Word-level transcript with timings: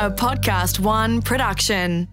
a 0.00 0.10
Podcast 0.10 0.80
One 0.80 1.20
production. 1.20 2.08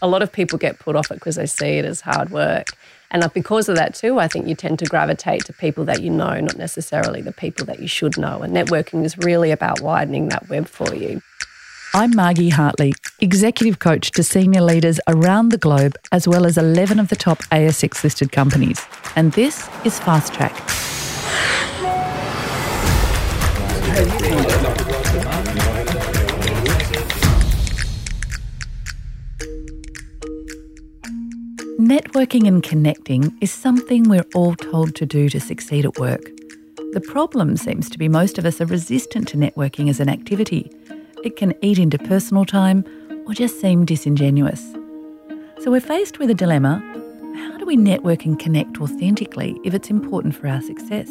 A 0.00 0.06
lot 0.06 0.22
of 0.22 0.30
people 0.30 0.56
get 0.56 0.78
put 0.78 0.94
off 0.94 1.10
it 1.10 1.14
because 1.14 1.34
they 1.34 1.46
see 1.46 1.78
it 1.78 1.84
as 1.84 2.00
hard 2.00 2.30
work. 2.30 2.68
And 3.10 3.28
because 3.34 3.68
of 3.68 3.74
that, 3.74 3.96
too, 3.96 4.20
I 4.20 4.28
think 4.28 4.46
you 4.46 4.54
tend 4.54 4.78
to 4.78 4.84
gravitate 4.84 5.46
to 5.46 5.52
people 5.52 5.84
that 5.86 6.00
you 6.00 6.08
know, 6.08 6.38
not 6.38 6.56
necessarily 6.56 7.22
the 7.22 7.32
people 7.32 7.66
that 7.66 7.80
you 7.80 7.88
should 7.88 8.16
know. 8.18 8.40
And 8.40 8.54
networking 8.54 9.04
is 9.04 9.18
really 9.18 9.50
about 9.50 9.80
widening 9.80 10.28
that 10.28 10.48
web 10.48 10.68
for 10.68 10.94
you. 10.94 11.22
I'm 11.92 12.14
Margie 12.14 12.50
Hartley, 12.50 12.92
executive 13.18 13.80
coach 13.80 14.12
to 14.12 14.22
senior 14.22 14.62
leaders 14.62 15.00
around 15.08 15.48
the 15.48 15.58
globe, 15.58 15.96
as 16.12 16.28
well 16.28 16.46
as 16.46 16.56
11 16.56 17.00
of 17.00 17.08
the 17.08 17.16
top 17.16 17.38
ASX 17.50 18.04
listed 18.04 18.30
companies. 18.30 18.86
And 19.16 19.32
this 19.32 19.68
is 19.84 19.98
Fast 19.98 20.32
Track. 20.34 20.54
Networking 31.80 32.46
and 32.46 32.62
connecting 32.62 33.36
is 33.40 33.50
something 33.50 34.08
we're 34.08 34.24
all 34.32 34.54
told 34.54 34.94
to 34.94 35.04
do 35.04 35.28
to 35.28 35.40
succeed 35.40 35.84
at 35.84 35.98
work. 35.98 36.22
The 36.92 37.00
problem 37.00 37.56
seems 37.56 37.90
to 37.90 37.98
be 37.98 38.08
most 38.08 38.38
of 38.38 38.44
us 38.44 38.60
are 38.60 38.66
resistant 38.66 39.26
to 39.28 39.36
networking 39.36 39.90
as 39.90 39.98
an 39.98 40.08
activity. 40.08 40.70
It 41.24 41.36
can 41.36 41.52
eat 41.60 41.78
into 41.78 41.98
personal 41.98 42.44
time 42.44 42.84
or 43.26 43.34
just 43.34 43.60
seem 43.60 43.84
disingenuous. 43.84 44.62
So 45.60 45.72
we're 45.72 45.80
faced 45.80 46.20
with 46.20 46.30
a 46.30 46.34
dilemma 46.34 46.80
how 47.34 47.58
do 47.58 47.64
we 47.64 47.76
network 47.76 48.24
and 48.24 48.38
connect 48.38 48.80
authentically 48.80 49.58
if 49.64 49.74
it's 49.74 49.90
important 49.90 50.36
for 50.36 50.46
our 50.46 50.60
success? 50.60 51.10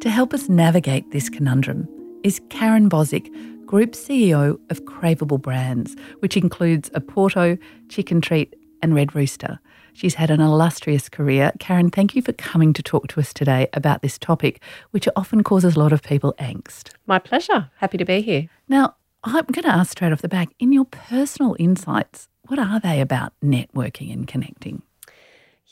To 0.00 0.10
help 0.10 0.34
us 0.34 0.48
navigate 0.48 1.10
this 1.10 1.28
conundrum 1.28 1.88
is 2.26 2.40
Karen 2.48 2.90
Bozic, 2.90 3.30
Group 3.66 3.92
CEO 3.92 4.58
of 4.68 4.84
Craveable 4.84 5.40
Brands, 5.40 5.94
which 6.18 6.36
includes 6.36 6.90
Oporto, 6.90 7.56
Chicken 7.88 8.20
Treat, 8.20 8.56
and 8.82 8.96
Red 8.96 9.14
Rooster. 9.14 9.60
She's 9.92 10.14
had 10.14 10.32
an 10.32 10.40
illustrious 10.40 11.08
career. 11.08 11.52
Karen, 11.60 11.88
thank 11.88 12.16
you 12.16 12.22
for 12.22 12.32
coming 12.32 12.72
to 12.72 12.82
talk 12.82 13.06
to 13.08 13.20
us 13.20 13.32
today 13.32 13.68
about 13.74 14.02
this 14.02 14.18
topic, 14.18 14.60
which 14.90 15.08
often 15.14 15.44
causes 15.44 15.76
a 15.76 15.78
lot 15.78 15.92
of 15.92 16.02
people 16.02 16.34
angst. 16.40 16.90
My 17.06 17.20
pleasure. 17.20 17.70
Happy 17.76 17.96
to 17.96 18.04
be 18.04 18.22
here. 18.22 18.48
Now, 18.66 18.96
I'm 19.22 19.44
going 19.44 19.62
to 19.62 19.68
ask 19.68 19.92
straight 19.92 20.10
off 20.10 20.20
the 20.20 20.28
back 20.28 20.48
in 20.58 20.72
your 20.72 20.86
personal 20.86 21.54
insights, 21.60 22.26
what 22.48 22.58
are 22.58 22.80
they 22.80 23.00
about 23.00 23.34
networking 23.40 24.12
and 24.12 24.26
connecting? 24.26 24.82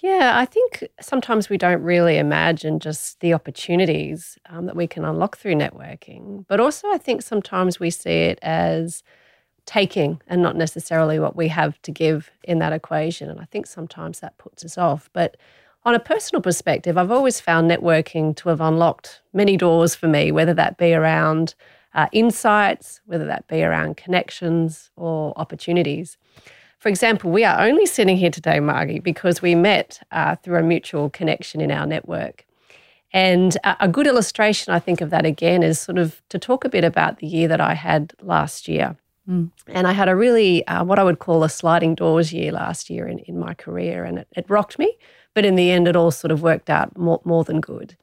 Yeah, 0.02 0.32
I 0.36 0.44
think 0.44 0.88
sometimes 1.00 1.48
we 1.48 1.56
don't 1.56 1.82
really 1.82 2.18
imagine 2.18 2.80
just 2.80 3.20
the 3.20 3.32
opportunities 3.32 4.36
um, 4.48 4.66
that 4.66 4.74
we 4.76 4.86
can 4.88 5.04
unlock 5.04 5.36
through 5.36 5.54
networking. 5.54 6.44
But 6.48 6.58
also, 6.60 6.88
I 6.90 6.98
think 6.98 7.22
sometimes 7.22 7.78
we 7.78 7.90
see 7.90 8.10
it 8.10 8.38
as 8.42 9.02
taking 9.66 10.20
and 10.26 10.42
not 10.42 10.56
necessarily 10.56 11.18
what 11.18 11.36
we 11.36 11.48
have 11.48 11.80
to 11.82 11.92
give 11.92 12.30
in 12.42 12.58
that 12.58 12.72
equation. 12.72 13.30
And 13.30 13.40
I 13.40 13.44
think 13.46 13.66
sometimes 13.66 14.20
that 14.20 14.36
puts 14.38 14.64
us 14.64 14.76
off. 14.76 15.08
But 15.12 15.36
on 15.84 15.94
a 15.94 16.00
personal 16.00 16.42
perspective, 16.42 16.98
I've 16.98 17.12
always 17.12 17.40
found 17.40 17.70
networking 17.70 18.36
to 18.36 18.48
have 18.48 18.60
unlocked 18.60 19.22
many 19.32 19.56
doors 19.56 19.94
for 19.94 20.08
me, 20.08 20.32
whether 20.32 20.54
that 20.54 20.76
be 20.76 20.92
around 20.92 21.54
uh, 21.94 22.08
insights, 22.12 23.00
whether 23.06 23.26
that 23.26 23.46
be 23.46 23.62
around 23.62 23.96
connections 23.96 24.90
or 24.96 25.32
opportunities. 25.36 26.18
For 26.84 26.90
example, 26.90 27.30
we 27.30 27.44
are 27.44 27.62
only 27.62 27.86
sitting 27.86 28.18
here 28.18 28.30
today, 28.30 28.60
Margie, 28.60 28.98
because 28.98 29.40
we 29.40 29.54
met 29.54 30.02
uh, 30.12 30.36
through 30.36 30.58
a 30.58 30.62
mutual 30.62 31.08
connection 31.08 31.62
in 31.62 31.70
our 31.70 31.86
network. 31.86 32.44
And 33.10 33.56
a 33.64 33.88
good 33.88 34.06
illustration, 34.06 34.74
I 34.74 34.80
think, 34.80 35.00
of 35.00 35.08
that 35.08 35.24
again 35.24 35.62
is 35.62 35.80
sort 35.80 35.96
of 35.96 36.20
to 36.28 36.38
talk 36.38 36.62
a 36.62 36.68
bit 36.68 36.84
about 36.84 37.20
the 37.20 37.26
year 37.26 37.48
that 37.48 37.58
I 37.58 37.72
had 37.72 38.12
last 38.20 38.68
year. 38.68 38.98
Mm. 39.26 39.50
And 39.66 39.86
I 39.86 39.92
had 39.92 40.10
a 40.10 40.14
really, 40.14 40.66
uh, 40.66 40.84
what 40.84 40.98
I 40.98 41.04
would 41.04 41.20
call 41.20 41.42
a 41.42 41.48
sliding 41.48 41.94
doors 41.94 42.34
year 42.34 42.52
last 42.52 42.90
year 42.90 43.06
in, 43.06 43.20
in 43.20 43.38
my 43.38 43.54
career, 43.54 44.04
and 44.04 44.18
it, 44.18 44.28
it, 44.32 44.50
rocked 44.50 44.78
me. 44.78 44.98
But 45.32 45.46
in 45.46 45.54
the 45.54 45.70
end, 45.70 45.88
it 45.88 45.96
all 45.96 46.10
sort 46.10 46.32
of 46.32 46.42
worked 46.42 46.68
out 46.68 46.98
more, 46.98 47.22
more 47.24 47.44
than 47.44 47.62
good. 47.62 47.96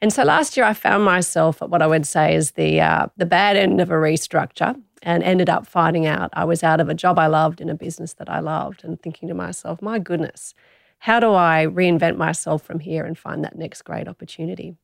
And 0.00 0.12
so 0.12 0.22
last 0.22 0.56
year, 0.56 0.64
I 0.64 0.74
found 0.74 1.04
myself 1.04 1.60
at 1.60 1.70
what 1.70 1.82
I 1.82 1.86
would 1.86 2.06
say 2.06 2.34
is 2.34 2.52
the 2.52 2.80
uh, 2.80 3.06
the 3.16 3.26
bad 3.26 3.56
end 3.56 3.80
of 3.80 3.90
a 3.90 3.94
restructure, 3.94 4.80
and 5.02 5.22
ended 5.22 5.50
up 5.50 5.66
finding 5.66 6.06
out 6.06 6.30
I 6.32 6.44
was 6.44 6.62
out 6.62 6.80
of 6.80 6.88
a 6.88 6.94
job 6.94 7.18
I 7.18 7.26
loved 7.26 7.60
in 7.60 7.68
a 7.68 7.74
business 7.74 8.14
that 8.14 8.30
I 8.30 8.40
loved, 8.40 8.84
and 8.84 9.00
thinking 9.00 9.28
to 9.28 9.34
myself, 9.34 9.82
my 9.82 9.98
goodness, 9.98 10.54
how 11.00 11.18
do 11.20 11.32
I 11.32 11.66
reinvent 11.68 12.16
myself 12.16 12.62
from 12.62 12.80
here 12.80 13.04
and 13.04 13.18
find 13.18 13.44
that 13.44 13.56
next 13.56 13.82
great 13.82 14.08
opportunity? 14.08 14.76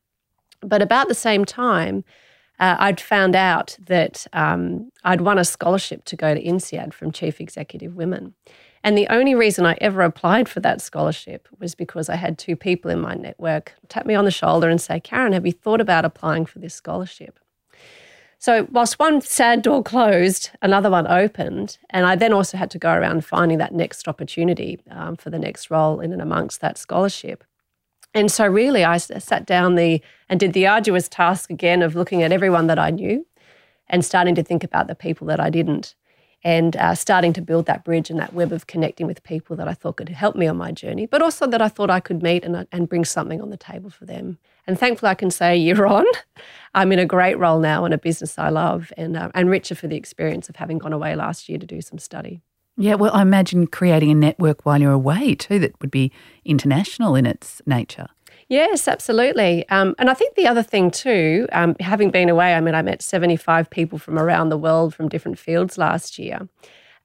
But 0.61 0.81
about 0.81 1.07
the 1.07 1.15
same 1.15 1.45
time, 1.45 2.03
uh, 2.59 2.75
I'd 2.79 3.01
found 3.01 3.35
out 3.35 3.77
that 3.85 4.25
um, 4.33 4.91
I'd 5.03 5.21
won 5.21 5.37
a 5.37 5.45
scholarship 5.45 6.05
to 6.05 6.15
go 6.15 6.33
to 6.33 6.41
INSEAD 6.41 6.93
from 6.93 7.11
Chief 7.11 7.41
Executive 7.41 7.95
Women. 7.95 8.33
And 8.85 8.95
the 8.95 9.07
only 9.07 9.33
reason 9.33 9.65
I 9.65 9.75
ever 9.81 10.03
applied 10.03 10.47
for 10.47 10.59
that 10.59 10.79
scholarship 10.79 11.47
was 11.57 11.73
because 11.73 12.07
I 12.07 12.17
had 12.17 12.37
two 12.37 12.55
people 12.55 12.91
in 12.91 13.01
my 13.01 13.15
network 13.15 13.73
tap 13.89 14.05
me 14.05 14.13
on 14.13 14.25
the 14.25 14.31
shoulder 14.31 14.69
and 14.69 14.79
say, 14.79 14.99
Karen, 14.99 15.33
have 15.33 15.43
you 15.43 15.53
thought 15.53 15.81
about 15.81 16.05
applying 16.05 16.45
for 16.45 16.59
this 16.59 16.75
scholarship? 16.75 17.39
So, 18.37 18.67
whilst 18.71 18.99
one 18.99 19.21
sad 19.21 19.63
door 19.63 19.81
closed, 19.81 20.51
another 20.61 20.91
one 20.91 21.07
opened. 21.07 21.79
And 21.89 22.05
I 22.05 22.15
then 22.15 22.31
also 22.31 22.57
had 22.57 22.69
to 22.71 22.77
go 22.77 22.93
around 22.93 23.25
finding 23.25 23.57
that 23.57 23.73
next 23.73 24.07
opportunity 24.07 24.77
um, 24.91 25.15
for 25.15 25.31
the 25.31 25.39
next 25.39 25.71
role 25.71 25.99
in 25.99 26.13
and 26.13 26.21
amongst 26.21 26.61
that 26.61 26.77
scholarship. 26.77 27.43
And 28.13 28.31
so, 28.31 28.45
really, 28.45 28.83
I 28.83 28.97
sat 28.97 29.47
down 29.47 29.73
the 29.73 29.99
and 30.29 30.39
did 30.39 30.53
the 30.53 30.67
arduous 30.67 31.09
task 31.09 31.49
again 31.49 31.81
of 31.81 31.95
looking 31.95 32.21
at 32.21 32.31
everyone 32.31 32.67
that 32.67 32.77
I 32.77 32.91
knew 32.91 33.25
and 33.87 34.05
starting 34.05 34.35
to 34.35 34.43
think 34.43 34.63
about 34.63 34.85
the 34.85 34.95
people 34.95 35.25
that 35.25 35.39
I 35.39 35.49
didn't 35.49 35.95
and 36.43 36.75
uh, 36.75 36.93
starting 36.93 37.33
to 37.33 37.41
build 37.41 37.65
that 37.65 37.83
bridge 37.83 38.09
and 38.09 38.19
that 38.19 38.33
web 38.33 38.51
of 38.51 38.67
connecting 38.67 39.07
with 39.07 39.23
people 39.23 39.55
that 39.55 39.67
I 39.67 39.73
thought 39.73 39.97
could 39.97 40.09
help 40.09 40.35
me 40.35 40.47
on 40.47 40.57
my 40.57 40.71
journey, 40.71 41.05
but 41.05 41.21
also 41.21 41.47
that 41.47 41.61
I 41.61 41.67
thought 41.67 41.89
I 41.89 41.99
could 41.99 42.21
meet 42.21 42.43
and, 42.43 42.67
and 42.71 42.89
bring 42.89 43.05
something 43.05 43.41
on 43.41 43.49
the 43.49 43.57
table 43.57 43.89
for 43.89 44.05
them. 44.05 44.37
And 44.67 44.79
thankfully, 44.79 45.09
I 45.09 45.15
can 45.15 45.31
say 45.31 45.57
year 45.57 45.85
on, 45.85 46.05
I'm 46.73 46.91
in 46.91 46.99
a 46.99 47.05
great 47.05 47.37
role 47.37 47.59
now 47.59 47.85
in 47.85 47.93
a 47.93 47.97
business 47.97 48.37
I 48.37 48.49
love 48.49 48.91
and, 48.97 49.17
uh, 49.17 49.31
and 49.33 49.49
richer 49.49 49.75
for 49.75 49.87
the 49.87 49.95
experience 49.95 50.49
of 50.49 50.57
having 50.57 50.77
gone 50.77 50.93
away 50.93 51.15
last 51.15 51.49
year 51.49 51.57
to 51.57 51.65
do 51.65 51.81
some 51.81 51.99
study. 51.99 52.41
Yeah, 52.77 52.95
well, 52.95 53.13
I 53.13 53.21
imagine 53.21 53.67
creating 53.67 54.11
a 54.11 54.15
network 54.15 54.65
while 54.65 54.81
you're 54.81 54.91
away 54.91 55.33
too 55.35 55.59
that 55.59 55.79
would 55.79 55.91
be 55.91 56.11
international 56.43 57.15
in 57.15 57.25
its 57.25 57.61
nature. 57.65 58.07
Yes, 58.47 58.87
absolutely. 58.87 59.67
Um, 59.69 59.95
and 59.97 60.09
I 60.09 60.13
think 60.13 60.35
the 60.35 60.45
other 60.47 60.61
thing 60.61 60.91
too, 60.91 61.47
um, 61.51 61.75
having 61.79 62.11
been 62.11 62.29
away, 62.29 62.53
I 62.53 62.61
mean, 62.61 62.75
I 62.75 62.83
met 62.83 63.01
75 63.01 63.69
people 63.71 63.97
from 63.97 64.19
around 64.19 64.49
the 64.49 64.57
world 64.57 64.93
from 64.93 65.09
different 65.09 65.39
fields 65.39 65.77
last 65.77 66.19
year 66.19 66.47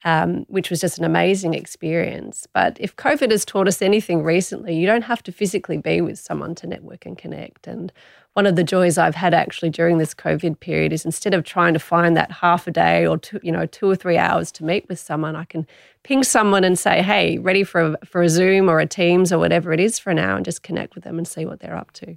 um, 0.04 0.46
which 0.48 0.70
was 0.70 0.80
just 0.80 0.98
an 0.98 1.04
amazing 1.04 1.54
experience. 1.54 2.46
But 2.52 2.76
if 2.80 2.96
COVID 2.96 3.30
has 3.30 3.44
taught 3.44 3.68
us 3.68 3.82
anything 3.82 4.22
recently, 4.22 4.74
you 4.74 4.86
don't 4.86 5.02
have 5.02 5.22
to 5.24 5.32
physically 5.32 5.76
be 5.76 6.00
with 6.00 6.18
someone 6.18 6.54
to 6.56 6.66
network 6.66 7.04
and 7.04 7.18
connect. 7.18 7.66
And 7.66 7.92
one 8.34 8.46
of 8.46 8.56
the 8.56 8.64
joys 8.64 8.96
I've 8.96 9.14
had 9.14 9.34
actually 9.34 9.70
during 9.70 9.98
this 9.98 10.14
COVID 10.14 10.60
period 10.60 10.92
is 10.92 11.04
instead 11.04 11.34
of 11.34 11.44
trying 11.44 11.74
to 11.74 11.80
find 11.80 12.16
that 12.16 12.30
half 12.30 12.66
a 12.66 12.70
day 12.70 13.06
or 13.06 13.18
two, 13.18 13.40
you 13.42 13.52
know, 13.52 13.66
two 13.66 13.90
or 13.90 13.96
three 13.96 14.16
hours 14.16 14.50
to 14.52 14.64
meet 14.64 14.88
with 14.88 14.98
someone, 14.98 15.36
I 15.36 15.44
can 15.44 15.66
ping 16.02 16.22
someone 16.22 16.64
and 16.64 16.78
say, 16.78 17.02
"Hey, 17.02 17.38
ready 17.38 17.64
for 17.64 17.80
a, 17.80 18.06
for 18.06 18.22
a 18.22 18.28
Zoom 18.28 18.70
or 18.70 18.78
a 18.80 18.86
Teams 18.86 19.32
or 19.32 19.38
whatever 19.38 19.72
it 19.72 19.80
is 19.80 19.98
for 19.98 20.10
an 20.10 20.18
hour, 20.18 20.36
and 20.36 20.44
just 20.44 20.62
connect 20.62 20.94
with 20.94 21.04
them 21.04 21.18
and 21.18 21.26
see 21.26 21.44
what 21.44 21.60
they're 21.60 21.76
up 21.76 21.92
to." 21.94 22.16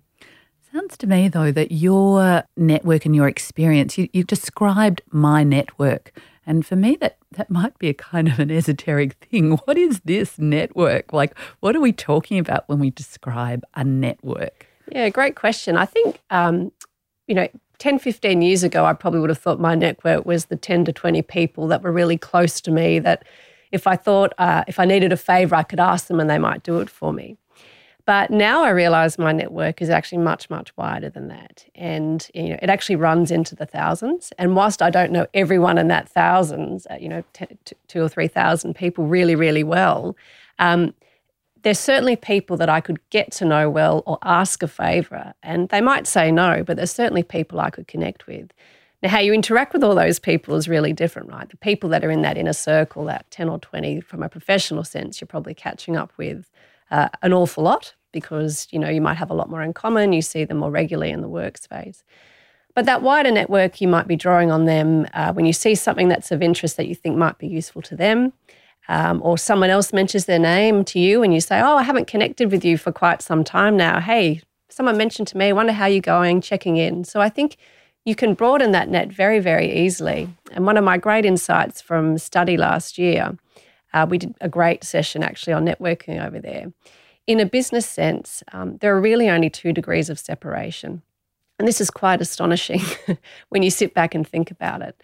Sounds 0.72 0.98
to 0.98 1.08
me 1.08 1.28
though 1.28 1.52
that 1.52 1.72
your 1.72 2.44
network 2.58 3.06
and 3.06 3.16
your 3.16 3.28
experience, 3.28 3.98
you, 3.98 4.08
you've 4.14 4.28
described 4.28 5.02
my 5.12 5.44
network 5.44 6.12
and 6.46 6.66
for 6.66 6.76
me, 6.76 6.98
that, 7.00 7.18
that 7.32 7.50
might 7.50 7.78
be 7.80 7.90
a 7.90 7.94
kind 7.94 8.28
of 8.28 8.40
an 8.40 8.52
esoteric 8.52 9.14
thing. 9.14 9.52
What 9.66 9.78
is 9.78 10.02
this 10.02 10.38
network? 10.38 11.14
Like, 11.14 11.38
what 11.60 11.76
are 11.76 11.82
we 11.82 11.94
talking 11.94 12.40
about 12.40 12.68
when 12.68 12.80
we 12.80 12.90
describe 12.90 13.64
a 13.76 13.84
network? 13.84 14.68
Yeah, 14.92 15.10
great 15.10 15.36
question. 15.36 15.78
I 15.78 15.86
think, 15.86 16.20
um, 16.30 16.72
you 17.28 17.36
know, 17.36 17.48
10, 17.80 18.00
15 18.00 18.42
years 18.42 18.64
ago, 18.64 18.86
I 18.86 18.94
probably 18.94 19.20
would 19.20 19.30
have 19.30 19.40
thought 19.40 19.60
my 19.60 19.76
network 19.76 20.26
was 20.26 20.46
the 20.46 20.56
10 20.56 20.86
to 20.86 20.94
20 20.94 21.22
people 21.24 21.68
that 21.68 21.82
were 21.82 21.92
really 21.92 22.18
close 22.18 22.62
to 22.62 22.72
me 22.72 23.00
that 23.00 23.26
if 23.72 23.88
I 23.88 23.96
thought, 23.96 24.34
uh, 24.38 24.64
if 24.68 24.80
I 24.80 24.86
needed 24.86 25.12
a 25.12 25.18
favor, 25.18 25.56
I 25.56 25.64
could 25.64 25.80
ask 25.80 26.08
them 26.08 26.20
and 26.20 26.30
they 26.30 26.38
might 26.38 26.64
do 26.64 26.80
it 26.80 26.90
for 26.90 27.12
me. 27.12 27.38
But 28.06 28.32
now 28.32 28.64
I 28.64 28.70
realize 28.70 29.18
my 29.18 29.32
network 29.32 29.82
is 29.82 29.90
actually 29.90 30.18
much, 30.18 30.50
much 30.50 30.76
wider 30.76 31.10
than 31.10 31.30
that. 31.30 31.66
And 31.74 32.28
you 32.34 32.50
know, 32.50 32.60
it 32.62 32.70
actually 32.70 32.98
runs 32.98 33.32
into 33.32 33.56
the 33.56 33.66
thousands. 33.66 34.34
And 34.38 34.56
whilst 34.56 34.82
I 34.82 34.90
don't 34.90 35.12
know 35.12 35.26
everyone 35.34 35.78
in 35.78 35.88
that 35.88 36.10
thousands, 36.10 36.86
uh, 36.92 36.98
you 37.00 37.08
know, 37.08 37.24
t- 37.32 37.46
t- 37.64 37.78
two 37.88 38.02
or 38.02 38.10
3,000 38.10 38.76
people 38.76 39.06
really, 39.06 39.36
really 39.36 39.64
well, 39.64 40.18
um, 40.60 40.94
there's 41.62 41.80
certainly 41.80 42.18
people 42.18 42.58
that 42.58 42.68
I 42.68 42.82
could 42.82 43.00
get 43.10 43.32
to 43.34 43.46
know 43.46 43.70
well 43.70 44.04
or 44.06 44.20
ask 44.22 44.62
a 44.62 44.68
favour. 44.68 45.34
And 45.42 45.70
they 45.70 45.80
might 45.80 46.06
say 46.06 46.30
no, 46.30 46.62
but 46.62 46.76
there's 46.76 46.92
certainly 46.92 47.24
people 47.24 47.62
I 47.62 47.70
could 47.70 47.88
connect 47.88 48.28
with. 48.28 48.52
Now, 49.02 49.10
how 49.10 49.20
you 49.20 49.34
interact 49.34 49.72
with 49.72 49.84
all 49.84 49.96
those 49.96 50.20
people 50.20 50.56
is 50.56 50.68
really 50.68 50.92
different, 50.92 51.30
right? 51.30 51.50
The 51.50 51.58
people 51.58 51.90
that 51.92 52.04
are 52.04 52.12
in 52.12 52.22
that 52.22 52.38
inner 52.38 52.54
circle, 52.54 53.06
that 53.06 53.30
10 53.32 53.48
or 53.48 53.60
20, 53.60 54.02
from 54.02 54.24
a 54.24 54.30
professional 54.30 54.84
sense, 54.84 55.22
you're 55.22 55.28
probably 55.28 55.54
catching 55.54 55.96
up 55.96 56.12
with 56.18 56.50
uh, 56.92 57.10
an 57.22 57.34
awful 57.34 57.64
lot 57.64 57.94
because 58.12 58.68
you 58.72 58.80
know 58.80 58.90
you 58.90 59.02
might 59.02 59.16
have 59.16 59.32
a 59.32 59.34
lot 59.34 59.50
more 59.50 59.62
in 59.62 59.74
common. 59.74 60.14
You 60.14 60.22
see 60.22 60.46
them 60.46 60.58
more 60.58 60.72
regularly 60.72 61.12
in 61.12 61.22
the 61.22 61.30
workspace. 61.30 62.04
But 62.76 62.86
that 62.86 63.02
wider 63.04 63.32
network, 63.32 63.82
you 63.82 63.88
might 63.88 64.08
be 64.08 64.16
drawing 64.16 64.52
on 64.52 64.66
them 64.66 65.06
uh, 65.14 65.32
when 65.34 65.46
you 65.46 65.54
see 65.54 65.76
something 65.76 66.08
that's 66.08 66.32
of 66.32 66.42
interest 66.42 66.78
that 66.78 66.88
you 66.88 66.96
think 66.96 67.18
might 67.18 67.38
be 67.38 67.48
useful 67.48 67.82
to 67.84 67.96
them. 67.96 68.34
Um, 68.90 69.22
or 69.24 69.38
someone 69.38 69.70
else 69.70 69.94
mentions 69.94 70.26
their 70.26 70.40
name 70.40 70.84
to 70.86 71.00
you 71.00 71.24
and 71.24 71.34
you 71.34 71.40
say, 71.40 71.62
Oh, 71.62 71.78
I 71.78 71.84
haven't 71.84 72.08
connected 72.08 72.52
with 72.52 72.66
you 72.66 72.78
for 72.78 72.92
quite 72.92 73.22
some 73.22 73.44
time 73.44 73.78
now. 73.78 74.02
Hey, 74.02 74.42
someone 74.70 74.98
mentioned 74.98 75.28
to 75.30 75.38
me, 75.38 75.54
wonder 75.54 75.72
how 75.72 75.86
you're 75.86 76.02
going, 76.02 76.42
checking 76.42 76.78
in. 76.78 77.06
So 77.06 77.22
I 77.22 77.30
think 77.30 77.56
you 78.06 78.16
can 78.16 78.34
broaden 78.34 78.72
that 78.72 78.90
net 78.90 79.10
very, 79.10 79.40
very 79.40 79.72
easily. 79.72 80.28
And 80.52 80.66
one 80.66 80.76
of 80.76 80.84
my 80.84 80.98
great 80.98 81.26
insights 81.26 81.80
from 81.80 82.18
study 82.18 82.58
last 82.58 82.98
year, 82.98 83.38
uh, 83.94 84.08
we 84.10 84.18
did 84.18 84.36
a 84.42 84.50
great 84.50 84.84
session 84.84 85.24
actually 85.24 85.54
on 85.54 85.66
networking 85.66 86.26
over 86.26 86.40
there. 86.40 86.72
In 87.26 87.40
a 87.40 87.46
business 87.46 87.86
sense, 87.86 88.44
um, 88.52 88.78
there 88.78 88.96
are 88.96 89.02
really 89.02 89.30
only 89.30 89.50
two 89.50 89.72
degrees 89.72 90.10
of 90.10 90.20
separation. 90.20 91.02
And 91.60 91.68
this 91.68 91.80
is 91.80 91.90
quite 91.90 92.22
astonishing 92.22 92.82
when 93.50 93.64
you 93.64 93.70
sit 93.70 93.94
back 93.94 94.16
and 94.16 94.28
think 94.28 94.52
about 94.52 94.82
it. 94.82 95.02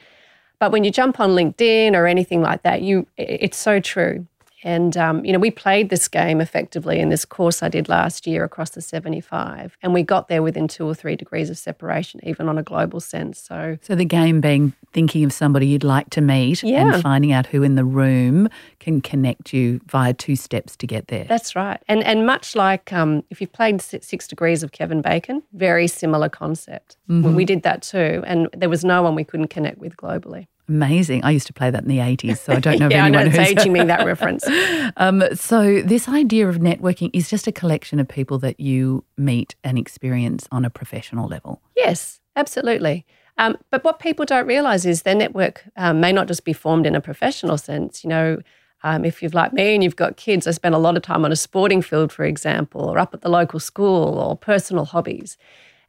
But 0.60 0.72
when 0.72 0.84
you 0.84 0.92
jump 0.92 1.20
on 1.20 1.30
LinkedIn 1.32 1.94
or 1.94 2.06
anything 2.06 2.42
like 2.42 2.64
that, 2.64 2.82
you 2.82 3.08
it's 3.18 3.58
so 3.58 3.80
true. 3.80 4.28
And, 4.64 4.98
um, 4.98 5.24
you 5.24 5.32
know, 5.32 5.40
we 5.40 5.52
played 5.52 5.90
this 5.90 6.08
game 6.08 6.42
effectively 6.42 7.00
in 7.00 7.10
this 7.10 7.26
course 7.26 7.64
I 7.64 7.70
did 7.70 7.90
last 7.90 8.28
year 8.28 8.44
across 8.44 8.72
the 8.72 8.82
75. 8.82 9.78
And 9.82 9.94
we 9.94 10.04
got 10.04 10.28
there 10.28 10.44
within 10.44 10.68
two 10.68 10.86
or 10.86 10.94
three 10.94 11.16
degrees 11.16 11.50
of 11.50 11.58
separation, 11.58 12.20
even 12.24 12.50
on 12.50 12.58
a 12.58 12.64
global 12.64 13.00
sense. 13.00 13.40
So, 13.40 13.78
so 13.82 13.96
the 13.96 14.06
game 14.06 14.42
being 14.42 14.74
thinking 14.92 15.24
of 15.24 15.32
somebody 15.32 15.68
you'd 15.68 15.84
like 15.84 16.10
to 16.12 16.22
meet 16.22 16.64
yeah. 16.64 16.94
and 16.94 17.02
finding 17.02 17.32
out 17.32 17.46
who 17.48 17.64
in 17.64 17.76
the 17.76 17.86
room 17.86 18.50
can 18.80 19.02
connect 19.02 19.54
you 19.54 19.80
via 19.88 20.14
two 20.14 20.36
steps 20.36 20.76
to 20.78 20.88
get 20.88 21.08
there. 21.08 21.26
That's 21.26 21.56
right. 21.56 21.82
And, 21.88 22.04
and 22.04 22.26
much 22.26 22.56
like 22.56 22.92
um, 22.92 23.24
if 23.30 23.40
you've 23.40 23.54
played 23.54 23.82
Six 23.82 24.28
Degrees 24.28 24.64
of 24.64 24.72
Kevin 24.72 25.02
Bacon, 25.02 25.44
very 25.54 25.88
similar 25.88 26.30
concept. 26.30 26.98
Mm-hmm. 27.10 27.36
We 27.36 27.46
did 27.46 27.64
that 27.64 27.82
too. 27.82 28.24
And 28.26 28.50
there 28.56 28.70
was 28.70 28.84
no 28.84 29.04
one 29.04 29.16
we 29.16 29.24
couldn't 29.24 29.48
connect 29.48 29.78
with 29.78 29.96
globally. 29.96 30.48
Amazing. 30.70 31.24
I 31.24 31.32
used 31.32 31.48
to 31.48 31.54
play 31.54 31.72
that 31.72 31.82
in 31.82 31.90
the 31.90 31.98
80s, 31.98 32.38
so 32.38 32.54
I 32.54 32.60
don't 32.60 32.80
know 32.80 32.90
yeah, 32.90 33.00
if 33.00 33.04
anyone 33.06 33.22
I 33.22 33.24
know 33.24 33.42
it's 33.42 33.52
aging 33.52 33.74
me 33.74 33.84
that 33.84 34.06
reference. 34.06 34.46
um, 34.98 35.24
so, 35.34 35.82
this 35.82 36.08
idea 36.08 36.48
of 36.48 36.58
networking 36.58 37.10
is 37.12 37.30
just 37.30 37.48
a 37.48 37.52
collection 37.52 38.00
of 38.00 38.08
people 38.08 38.38
that 38.40 38.60
you 38.60 39.04
meet 39.18 39.56
and 39.64 39.80
experience 39.80 40.48
on 40.52 40.64
a 40.64 40.70
professional 40.70 41.28
level. 41.28 41.62
Yes, 41.76 42.20
absolutely. 42.36 43.06
Um, 43.40 43.58
but 43.72 43.84
what 43.84 44.00
people 44.00 44.26
don't 44.26 44.46
realize 44.46 44.86
is 44.86 45.02
their 45.02 45.16
network 45.16 45.64
um, 45.76 46.00
may 46.00 46.12
not 46.12 46.28
just 46.28 46.46
be 46.46 46.54
formed 46.54 46.86
in 46.86 46.94
a 46.94 47.02
professional 47.02 47.58
sense. 47.58 48.04
You 48.04 48.10
know, 48.10 48.38
um, 48.84 49.06
if 49.06 49.24
you've 49.24 49.34
like 49.34 49.54
me 49.54 49.74
and 49.74 49.84
you've 49.84 49.96
got 49.96 50.18
kids, 50.18 50.46
I 50.46 50.52
spend 50.52 50.76
a 50.76 50.80
lot 50.80 50.98
of 50.98 51.04
time 51.04 51.26
on 51.26 51.32
a 51.32 51.36
sporting 51.36 51.82
field, 51.82 52.12
for 52.12 52.26
example, 52.26 52.82
or 52.82 53.00
up 53.00 53.14
at 53.14 53.22
the 53.22 53.30
local 53.30 53.60
school 53.60 54.20
or 54.20 54.38
personal 54.38 54.86
hobbies. 54.86 55.36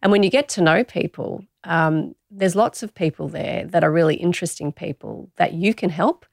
And 0.00 0.10
when 0.10 0.22
you 0.22 0.30
get 0.30 0.48
to 0.50 0.62
know 0.62 0.84
people, 0.84 1.44
um, 1.64 2.14
there's 2.30 2.56
lots 2.56 2.82
of 2.82 2.94
people 2.94 3.28
there 3.28 3.66
that 3.66 3.84
are 3.84 3.90
really 3.90 4.16
interesting 4.16 4.72
people 4.72 5.30
that 5.36 5.52
you 5.52 5.74
can 5.74 5.90
help, 5.90 6.24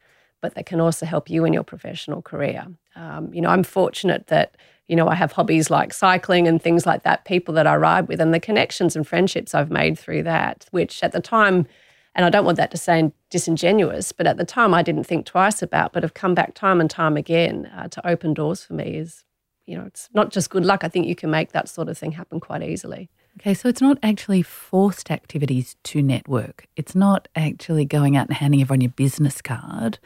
but 0.42 0.56
that 0.56 0.66
can 0.66 0.80
also 0.80 1.06
help 1.06 1.30
you 1.30 1.46
in 1.46 1.54
your 1.54 1.64
professional 1.64 2.22
career. 2.22 2.68
Um, 2.96 3.34
you 3.34 3.42
know, 3.42 3.50
I'm 3.50 3.64
fortunate 3.64 4.28
that 4.28 4.56
you 4.88 4.96
know 4.96 5.08
I 5.08 5.16
have 5.16 5.34
hobbies 5.34 5.70
like 5.70 5.94
cycling 5.94 6.48
and 6.48 6.62
things 6.62 6.86
like 6.86 7.04
that. 7.04 7.26
People 7.26 7.54
that 7.56 7.68
I 7.68 7.76
ride 7.76 8.08
with, 8.08 8.22
and 8.22 8.34
the 8.34 8.40
connections 8.40 8.96
and 8.96 9.08
friendships 9.08 9.54
I've 9.54 9.72
made 9.72 10.00
through 10.00 10.24
that, 10.24 10.66
which 10.72 11.04
at 11.04 11.12
the 11.12 11.22
time. 11.22 11.68
And 12.16 12.26
I 12.26 12.32
don't 12.32 12.46
want 12.46 12.58
that 12.58 12.72
to 12.72 12.78
sound 12.78 13.12
disingenuous, 13.30 14.12
but 14.12 14.26
at 14.26 14.38
the 14.38 14.46
time 14.46 14.74
I 14.74 14.82
didn't 14.82 15.04
think 15.04 15.28
twice 15.28 15.62
about, 15.62 15.94
but 15.94 16.02
have 16.02 16.16
come 16.16 16.34
back 16.34 16.56
time 16.56 16.82
and 16.82 16.90
time 16.90 17.16
again 17.16 17.68
uh, 17.68 17.90
to 17.90 18.08
open 18.08 18.34
doors 18.34 18.64
for 18.64 18.74
me 18.74 18.98
is, 18.98 19.24
you 19.68 19.78
know, 19.78 19.86
it's 19.86 20.10
not 20.16 20.32
just 20.32 20.50
good 20.50 20.66
luck. 20.66 20.84
I 20.84 20.88
think 20.88 21.06
you 21.06 21.14
can 21.14 21.30
make 21.30 21.52
that 21.52 21.70
sort 21.70 21.90
of 21.90 21.96
thing 21.96 22.14
happen 22.14 22.40
quite 22.40 22.64
easily. 22.64 23.12
Okay, 23.40 23.54
so 23.54 23.70
it's 23.70 23.82
not 23.82 24.00
actually 24.02 24.42
forced 24.42 25.12
activities 25.12 25.76
to 25.84 26.02
network. 26.02 26.66
It's 26.76 26.96
not 26.96 27.28
actually 27.36 27.86
going 27.86 28.18
out 28.18 28.28
and 28.28 28.38
handing 28.38 28.62
everyone 28.62 28.82
your 28.82 28.92
business 28.92 29.42
card. 29.42 30.00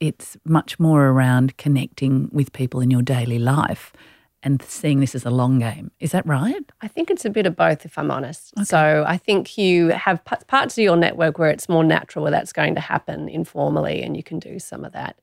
It's 0.00 0.36
much 0.44 0.80
more 0.80 1.06
around 1.06 1.56
connecting 1.56 2.28
with 2.32 2.52
people 2.52 2.80
in 2.80 2.90
your 2.90 3.02
daily 3.02 3.38
life 3.38 3.92
and 4.42 4.60
seeing 4.62 4.98
this 4.98 5.14
as 5.14 5.24
a 5.24 5.30
long 5.30 5.60
game. 5.60 5.92
Is 6.00 6.10
that 6.10 6.26
right? 6.26 6.64
I 6.80 6.88
think 6.88 7.08
it's 7.08 7.24
a 7.24 7.30
bit 7.30 7.46
of 7.46 7.54
both, 7.54 7.84
if 7.84 7.96
I'm 7.96 8.10
honest. 8.10 8.52
Okay. 8.58 8.64
So 8.64 9.04
I 9.06 9.16
think 9.16 9.56
you 9.56 9.90
have 9.90 10.24
parts 10.24 10.76
of 10.76 10.82
your 10.82 10.96
network 10.96 11.38
where 11.38 11.50
it's 11.50 11.68
more 11.68 11.84
natural, 11.84 12.24
where 12.24 12.32
that's 12.32 12.52
going 12.52 12.74
to 12.74 12.80
happen 12.80 13.28
informally, 13.28 14.02
and 14.02 14.16
you 14.16 14.24
can 14.24 14.40
do 14.40 14.58
some 14.58 14.84
of 14.84 14.92
that. 14.92 15.20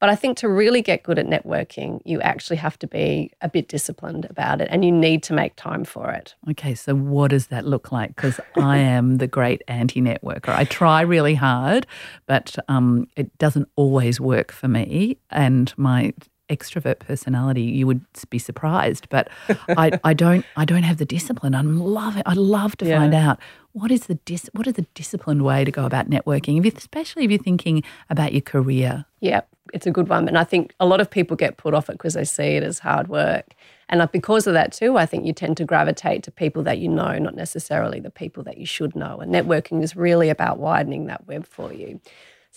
But 0.00 0.10
I 0.10 0.14
think 0.14 0.38
to 0.38 0.48
really 0.48 0.82
get 0.82 1.02
good 1.02 1.18
at 1.18 1.26
networking, 1.26 2.00
you 2.04 2.20
actually 2.20 2.56
have 2.56 2.78
to 2.80 2.86
be 2.86 3.32
a 3.40 3.48
bit 3.48 3.68
disciplined 3.68 4.26
about 4.30 4.60
it 4.60 4.68
and 4.70 4.84
you 4.84 4.92
need 4.92 5.22
to 5.24 5.32
make 5.32 5.56
time 5.56 5.84
for 5.84 6.10
it. 6.10 6.34
Okay, 6.50 6.74
so 6.74 6.94
what 6.94 7.30
does 7.30 7.48
that 7.48 7.66
look 7.66 7.90
like? 7.90 8.14
Because 8.14 8.40
I 8.56 8.78
am 8.98 9.18
the 9.18 9.26
great 9.26 9.62
anti 9.66 10.00
networker. 10.00 10.50
I 10.50 10.64
try 10.64 11.00
really 11.00 11.34
hard, 11.34 11.86
but 12.26 12.56
um, 12.68 13.08
it 13.16 13.36
doesn't 13.38 13.68
always 13.76 14.20
work 14.20 14.52
for 14.52 14.68
me. 14.68 15.18
And 15.30 15.72
my 15.76 16.12
extrovert 16.48 16.98
personality, 17.00 17.62
you 17.62 17.86
would 17.86 18.04
be 18.30 18.38
surprised. 18.38 19.08
But 19.08 19.28
I, 19.68 19.98
I 20.04 20.14
don't 20.14 20.44
I 20.56 20.64
don't 20.64 20.82
have 20.82 20.98
the 20.98 21.04
discipline. 21.04 21.54
I 21.54 21.62
love 21.62 22.16
it. 22.16 22.22
I 22.26 22.34
love 22.34 22.76
to 22.78 22.86
yeah. 22.86 22.98
find 22.98 23.14
out 23.14 23.38
what 23.72 23.90
is 23.90 24.06
the 24.06 24.14
dis, 24.14 24.50
what 24.52 24.66
is 24.66 24.74
the 24.74 24.86
disciplined 24.94 25.44
way 25.44 25.64
to 25.64 25.70
go 25.70 25.84
about 25.84 26.10
networking, 26.10 26.58
if 26.58 26.64
you, 26.64 26.72
especially 26.76 27.24
if 27.24 27.30
you're 27.30 27.38
thinking 27.38 27.82
about 28.10 28.32
your 28.32 28.40
career. 28.40 29.04
Yeah, 29.20 29.42
it's 29.72 29.86
a 29.86 29.90
good 29.90 30.08
one. 30.08 30.26
And 30.28 30.38
I 30.38 30.44
think 30.44 30.74
a 30.80 30.86
lot 30.86 31.00
of 31.00 31.10
people 31.10 31.36
get 31.36 31.56
put 31.56 31.74
off 31.74 31.88
it 31.88 31.92
because 31.92 32.14
they 32.14 32.24
see 32.24 32.56
it 32.56 32.62
as 32.62 32.80
hard 32.80 33.08
work. 33.08 33.54
And 33.88 34.06
because 34.12 34.46
of 34.46 34.54
that 34.54 34.72
too, 34.72 34.96
I 34.98 35.06
think 35.06 35.24
you 35.24 35.32
tend 35.32 35.56
to 35.58 35.64
gravitate 35.64 36.22
to 36.24 36.30
people 36.30 36.62
that 36.64 36.78
you 36.78 36.88
know, 36.88 37.18
not 37.18 37.34
necessarily 37.34 38.00
the 38.00 38.10
people 38.10 38.42
that 38.44 38.58
you 38.58 38.66
should 38.66 38.94
know. 38.94 39.18
And 39.18 39.32
networking 39.32 39.82
is 39.82 39.96
really 39.96 40.28
about 40.28 40.58
widening 40.58 41.06
that 41.06 41.26
web 41.26 41.46
for 41.46 41.72
you. 41.72 42.00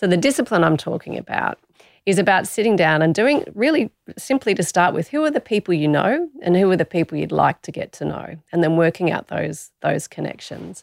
So 0.02 0.08
the 0.08 0.16
discipline 0.16 0.64
I'm 0.64 0.76
talking 0.76 1.16
about 1.16 1.60
is 2.06 2.18
about 2.18 2.48
sitting 2.48 2.74
down 2.74 3.02
and 3.02 3.14
doing 3.14 3.44
really 3.54 3.88
simply 4.18 4.52
to 4.52 4.62
start 4.64 4.94
with 4.94 5.06
who 5.06 5.24
are 5.24 5.30
the 5.30 5.40
people 5.40 5.72
you 5.72 5.86
know 5.86 6.28
and 6.42 6.56
who 6.56 6.68
are 6.72 6.76
the 6.76 6.84
people 6.84 7.16
you'd 7.16 7.30
like 7.30 7.62
to 7.62 7.70
get 7.70 7.92
to 7.92 8.04
know 8.04 8.36
and 8.50 8.64
then 8.64 8.76
working 8.76 9.12
out 9.12 9.28
those 9.28 9.70
those 9.80 10.08
connections. 10.08 10.82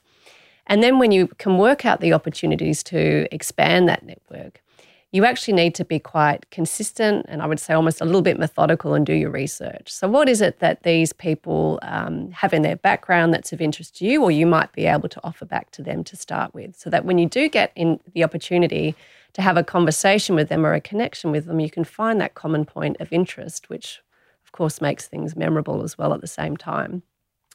And 0.68 0.82
then 0.82 1.00
when 1.00 1.12
you 1.12 1.28
can 1.38 1.58
work 1.58 1.86
out 1.86 2.00
the 2.00 2.14
opportunities 2.14 2.82
to 2.84 3.28
expand 3.30 3.90
that 3.90 4.04
network, 4.04 4.64
you 5.12 5.26
actually 5.26 5.56
need 5.56 5.74
to 5.76 5.86
be 5.86 5.98
quite 5.98 6.50
consistent 6.52 7.26
and 7.30 7.42
I 7.42 7.48
would 7.48 7.60
say 7.60 7.74
almost 7.74 8.00
a 8.00 8.06
little 8.06 8.22
bit 8.22 8.38
methodical 8.38 8.94
and 8.94 9.06
do 9.06 9.14
your 9.14 9.32
research. 9.32 9.92
So, 9.92 10.08
what 10.08 10.30
is 10.30 10.40
it 10.40 10.60
that 10.60 10.84
these 10.84 11.14
people 11.14 11.80
um, 11.82 12.32
have 12.32 12.54
in 12.54 12.62
their 12.62 12.76
background 12.76 13.34
that's 13.34 13.52
of 13.52 13.62
interest 13.62 13.98
to 13.98 14.06
you, 14.06 14.24
or 14.24 14.30
you 14.30 14.46
might 14.46 14.72
be 14.74 14.86
able 14.86 15.10
to 15.10 15.20
offer 15.24 15.46
back 15.46 15.72
to 15.72 15.82
them 15.82 16.04
to 16.04 16.16
start 16.16 16.54
with? 16.54 16.78
So 16.78 16.90
that 16.92 17.06
when 17.06 17.18
you 17.18 17.28
do 17.28 17.50
get 17.50 17.72
in 17.76 18.00
the 18.14 18.24
opportunity 18.24 18.96
to 19.34 19.42
have 19.42 19.58
a 19.58 19.64
conversation 19.64 20.36
with 20.36 20.50
them 20.50 20.66
or 20.66 20.74
a 20.74 20.82
connection 20.82 21.32
with 21.32 21.46
them, 21.46 21.60
you 21.60 21.70
can 21.70 21.84
find 21.84 22.22
that 22.22 22.36
common 22.36 22.66
point 22.66 22.98
of 23.00 23.12
interest, 23.12 23.70
which 23.70 24.02
of 24.46 24.52
course 24.52 24.80
makes 24.80 25.08
things 25.08 25.36
memorable 25.36 25.84
as 25.84 25.98
well 25.98 26.14
at 26.14 26.22
the 26.22 26.28
same 26.28 26.56
time. 26.56 27.02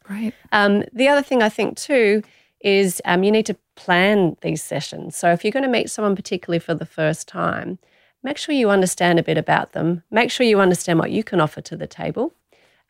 Right. 0.09 0.35
Um, 0.52 0.85
the 0.93 1.09
other 1.09 1.23
thing 1.23 1.43
I 1.43 1.49
think 1.49 1.76
too 1.76 2.23
is 2.64 3.00
um, 3.04 3.23
you 3.23 3.30
need 3.30 3.47
to 3.47 3.56
plan 3.76 4.37
these 4.40 4.62
sessions. 4.62 5.14
So 5.14 5.30
if 5.30 5.44
you're 5.44 5.52
going 5.52 5.64
to 5.64 5.68
meet 5.68 5.90
someone 5.90 6.16
particularly 6.16 6.59
for 6.59 6.75
the 6.75 6.87
first 6.87 7.28
time, 7.28 7.78
make 8.23 8.38
sure 8.38 8.54
you 8.54 8.71
understand 8.71 9.18
a 9.18 9.23
bit 9.23 9.38
about 9.38 9.73
them. 9.73 10.02
Make 10.11 10.30
sure 10.30 10.47
you 10.47 10.61
understand 10.61 10.99
what 10.99 11.12
you 11.12 11.23
can 11.23 11.40
offer 11.40 11.61
to 11.61 11.76
the 11.76 11.87
table. 11.87 12.35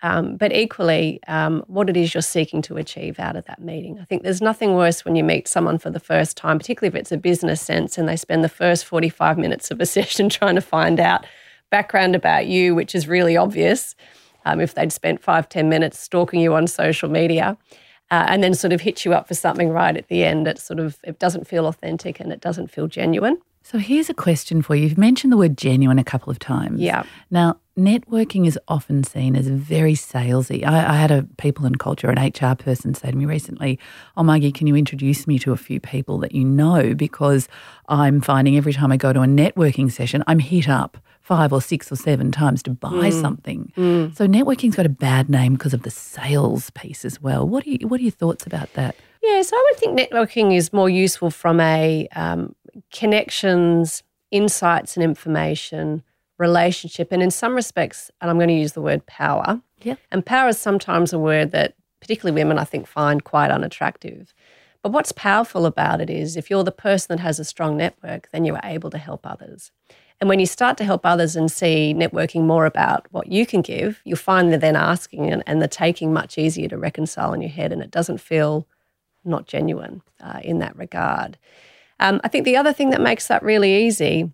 Um, 0.02 0.36
but 0.36 0.52
equally, 0.52 1.20
um, 1.28 1.64
what 1.66 1.88
it 1.88 1.96
is 1.96 2.14
you're 2.14 2.22
seeking 2.22 2.62
to 2.62 2.76
achieve 2.76 3.18
out 3.18 3.36
of 3.36 3.46
that 3.46 3.60
meeting. 3.60 3.98
I 3.98 4.04
think 4.04 4.22
there's 4.22 4.42
nothing 4.42 4.74
worse 4.74 5.04
when 5.04 5.16
you 5.16 5.24
meet 5.24 5.48
someone 5.48 5.78
for 5.78 5.90
the 5.90 6.00
first 6.00 6.36
time, 6.36 6.58
particularly 6.58 6.94
if 6.94 7.00
it's 7.00 7.12
a 7.12 7.16
business 7.16 7.60
sense, 7.60 7.96
and 7.98 8.08
they 8.08 8.16
spend 8.16 8.44
the 8.44 8.48
first 8.48 8.84
45 8.84 9.38
minutes 9.38 9.70
of 9.70 9.80
a 9.80 9.86
session 9.98 10.28
trying 10.28 10.54
to 10.54 10.60
find 10.60 11.00
out 11.00 11.26
background 11.70 12.14
about 12.14 12.46
you, 12.46 12.74
which 12.74 12.94
is 12.94 13.08
really 13.08 13.36
obvious 13.36 13.96
um, 14.44 14.60
if 14.60 14.74
they'd 14.74 14.92
spent 14.92 15.22
five, 15.22 15.48
10 15.48 15.68
minutes 15.68 15.98
stalking 15.98 16.40
you 16.40 16.54
on 16.54 16.66
social 16.66 17.08
media 17.08 17.56
uh, 18.10 18.26
and 18.28 18.42
then 18.42 18.54
sort 18.54 18.72
of 18.72 18.80
hit 18.80 19.04
you 19.04 19.14
up 19.14 19.28
for 19.28 19.34
something 19.34 19.70
right 19.70 19.96
at 19.96 20.08
the 20.08 20.24
end. 20.24 20.46
It 20.46 20.58
sort 20.58 20.80
of 20.80 20.98
it 21.04 21.18
doesn't 21.18 21.46
feel 21.46 21.66
authentic 21.66 22.20
and 22.20 22.32
it 22.32 22.40
doesn't 22.40 22.70
feel 22.70 22.86
genuine. 22.86 23.38
So 23.66 23.78
here's 23.78 24.10
a 24.10 24.14
question 24.14 24.60
for 24.60 24.74
you. 24.74 24.82
You've 24.82 24.98
mentioned 24.98 25.32
the 25.32 25.38
word 25.38 25.56
genuine 25.56 25.98
a 25.98 26.04
couple 26.04 26.30
of 26.30 26.38
times. 26.38 26.80
Yeah. 26.80 27.04
Now, 27.30 27.56
networking 27.78 28.46
is 28.46 28.58
often 28.68 29.02
seen 29.04 29.34
as 29.34 29.48
very 29.48 29.94
salesy. 29.94 30.62
I, 30.66 30.92
I, 30.92 30.96
had 30.96 31.10
a 31.10 31.26
people 31.38 31.64
and 31.64 31.78
culture, 31.78 32.10
an 32.10 32.18
HR 32.22 32.54
person 32.56 32.92
say 32.92 33.10
to 33.10 33.16
me 33.16 33.24
recently, 33.24 33.78
Oh, 34.18 34.22
Maggie, 34.22 34.52
can 34.52 34.66
you 34.66 34.76
introduce 34.76 35.26
me 35.26 35.38
to 35.38 35.52
a 35.52 35.56
few 35.56 35.80
people 35.80 36.18
that 36.18 36.34
you 36.34 36.44
know? 36.44 36.92
Because 36.92 37.48
I'm 37.88 38.20
finding 38.20 38.58
every 38.58 38.74
time 38.74 38.92
I 38.92 38.98
go 38.98 39.14
to 39.14 39.22
a 39.22 39.26
networking 39.26 39.90
session, 39.90 40.22
I'm 40.26 40.40
hit 40.40 40.68
up 40.68 40.98
five 41.22 41.50
or 41.50 41.62
six 41.62 41.90
or 41.90 41.96
seven 41.96 42.30
times 42.30 42.62
to 42.64 42.70
buy 42.70 42.90
mm. 42.90 43.20
something. 43.22 43.72
Mm. 43.78 44.14
So 44.14 44.26
networking's 44.26 44.76
got 44.76 44.84
a 44.84 44.90
bad 44.90 45.30
name 45.30 45.54
because 45.54 45.72
of 45.72 45.84
the 45.84 45.90
sales 45.90 46.68
piece 46.70 47.02
as 47.02 47.22
well. 47.22 47.48
What 47.48 47.66
are 47.66 47.70
you, 47.70 47.88
what 47.88 47.98
are 47.98 48.02
your 48.02 48.12
thoughts 48.12 48.44
about 48.44 48.74
that? 48.74 48.94
Yeah, 49.22 49.40
so 49.40 49.56
I 49.56 49.70
would 49.70 49.80
think 49.80 49.98
networking 49.98 50.54
is 50.54 50.70
more 50.70 50.90
useful 50.90 51.30
from 51.30 51.60
a 51.60 52.06
um, 52.14 52.54
connections, 52.92 54.02
insights, 54.30 54.96
and 54.96 55.04
information 55.04 56.02
relationship, 56.38 57.12
and 57.12 57.22
in 57.22 57.30
some 57.30 57.54
respects, 57.54 58.10
and 58.20 58.30
I'm 58.30 58.38
going 58.38 58.48
to 58.48 58.54
use 58.54 58.72
the 58.72 58.82
word 58.82 59.06
power. 59.06 59.60
Yeah, 59.82 59.96
and 60.10 60.24
power 60.24 60.48
is 60.48 60.58
sometimes 60.58 61.12
a 61.12 61.18
word 61.18 61.52
that 61.52 61.74
particularly 62.00 62.34
women 62.38 62.58
I 62.58 62.64
think 62.64 62.86
find 62.86 63.22
quite 63.24 63.50
unattractive. 63.50 64.34
But 64.82 64.92
what's 64.92 65.12
powerful 65.12 65.64
about 65.64 66.00
it 66.00 66.10
is 66.10 66.36
if 66.36 66.50
you're 66.50 66.64
the 66.64 66.72
person 66.72 67.16
that 67.16 67.22
has 67.22 67.38
a 67.38 67.44
strong 67.44 67.76
network, 67.76 68.28
then 68.32 68.44
you 68.44 68.54
are 68.54 68.60
able 68.64 68.90
to 68.90 68.98
help 68.98 69.26
others. 69.26 69.72
And 70.20 70.28
when 70.28 70.38
you 70.38 70.46
start 70.46 70.76
to 70.78 70.84
help 70.84 71.06
others 71.06 71.36
and 71.36 71.50
see 71.50 71.94
networking 71.96 72.42
more 72.42 72.66
about 72.66 73.06
what 73.10 73.28
you 73.28 73.46
can 73.46 73.62
give, 73.62 74.00
you'll 74.04 74.16
find 74.16 74.50
they're 74.50 74.58
then 74.58 74.76
asking 74.76 75.30
and, 75.30 75.42
and 75.46 75.62
the 75.62 75.68
taking 75.68 76.12
much 76.12 76.36
easier 76.36 76.68
to 76.68 76.76
reconcile 76.76 77.32
in 77.32 77.40
your 77.40 77.50
head, 77.50 77.72
and 77.72 77.82
it 77.82 77.90
doesn't 77.90 78.18
feel 78.18 78.66
not 79.24 79.46
genuine 79.46 80.02
uh, 80.20 80.40
in 80.42 80.58
that 80.58 80.76
regard. 80.76 81.38
Um, 82.00 82.20
I 82.24 82.28
think 82.28 82.44
the 82.44 82.56
other 82.56 82.72
thing 82.72 82.90
that 82.90 83.00
makes 83.00 83.28
that 83.28 83.42
really 83.42 83.86
easy 83.86 84.30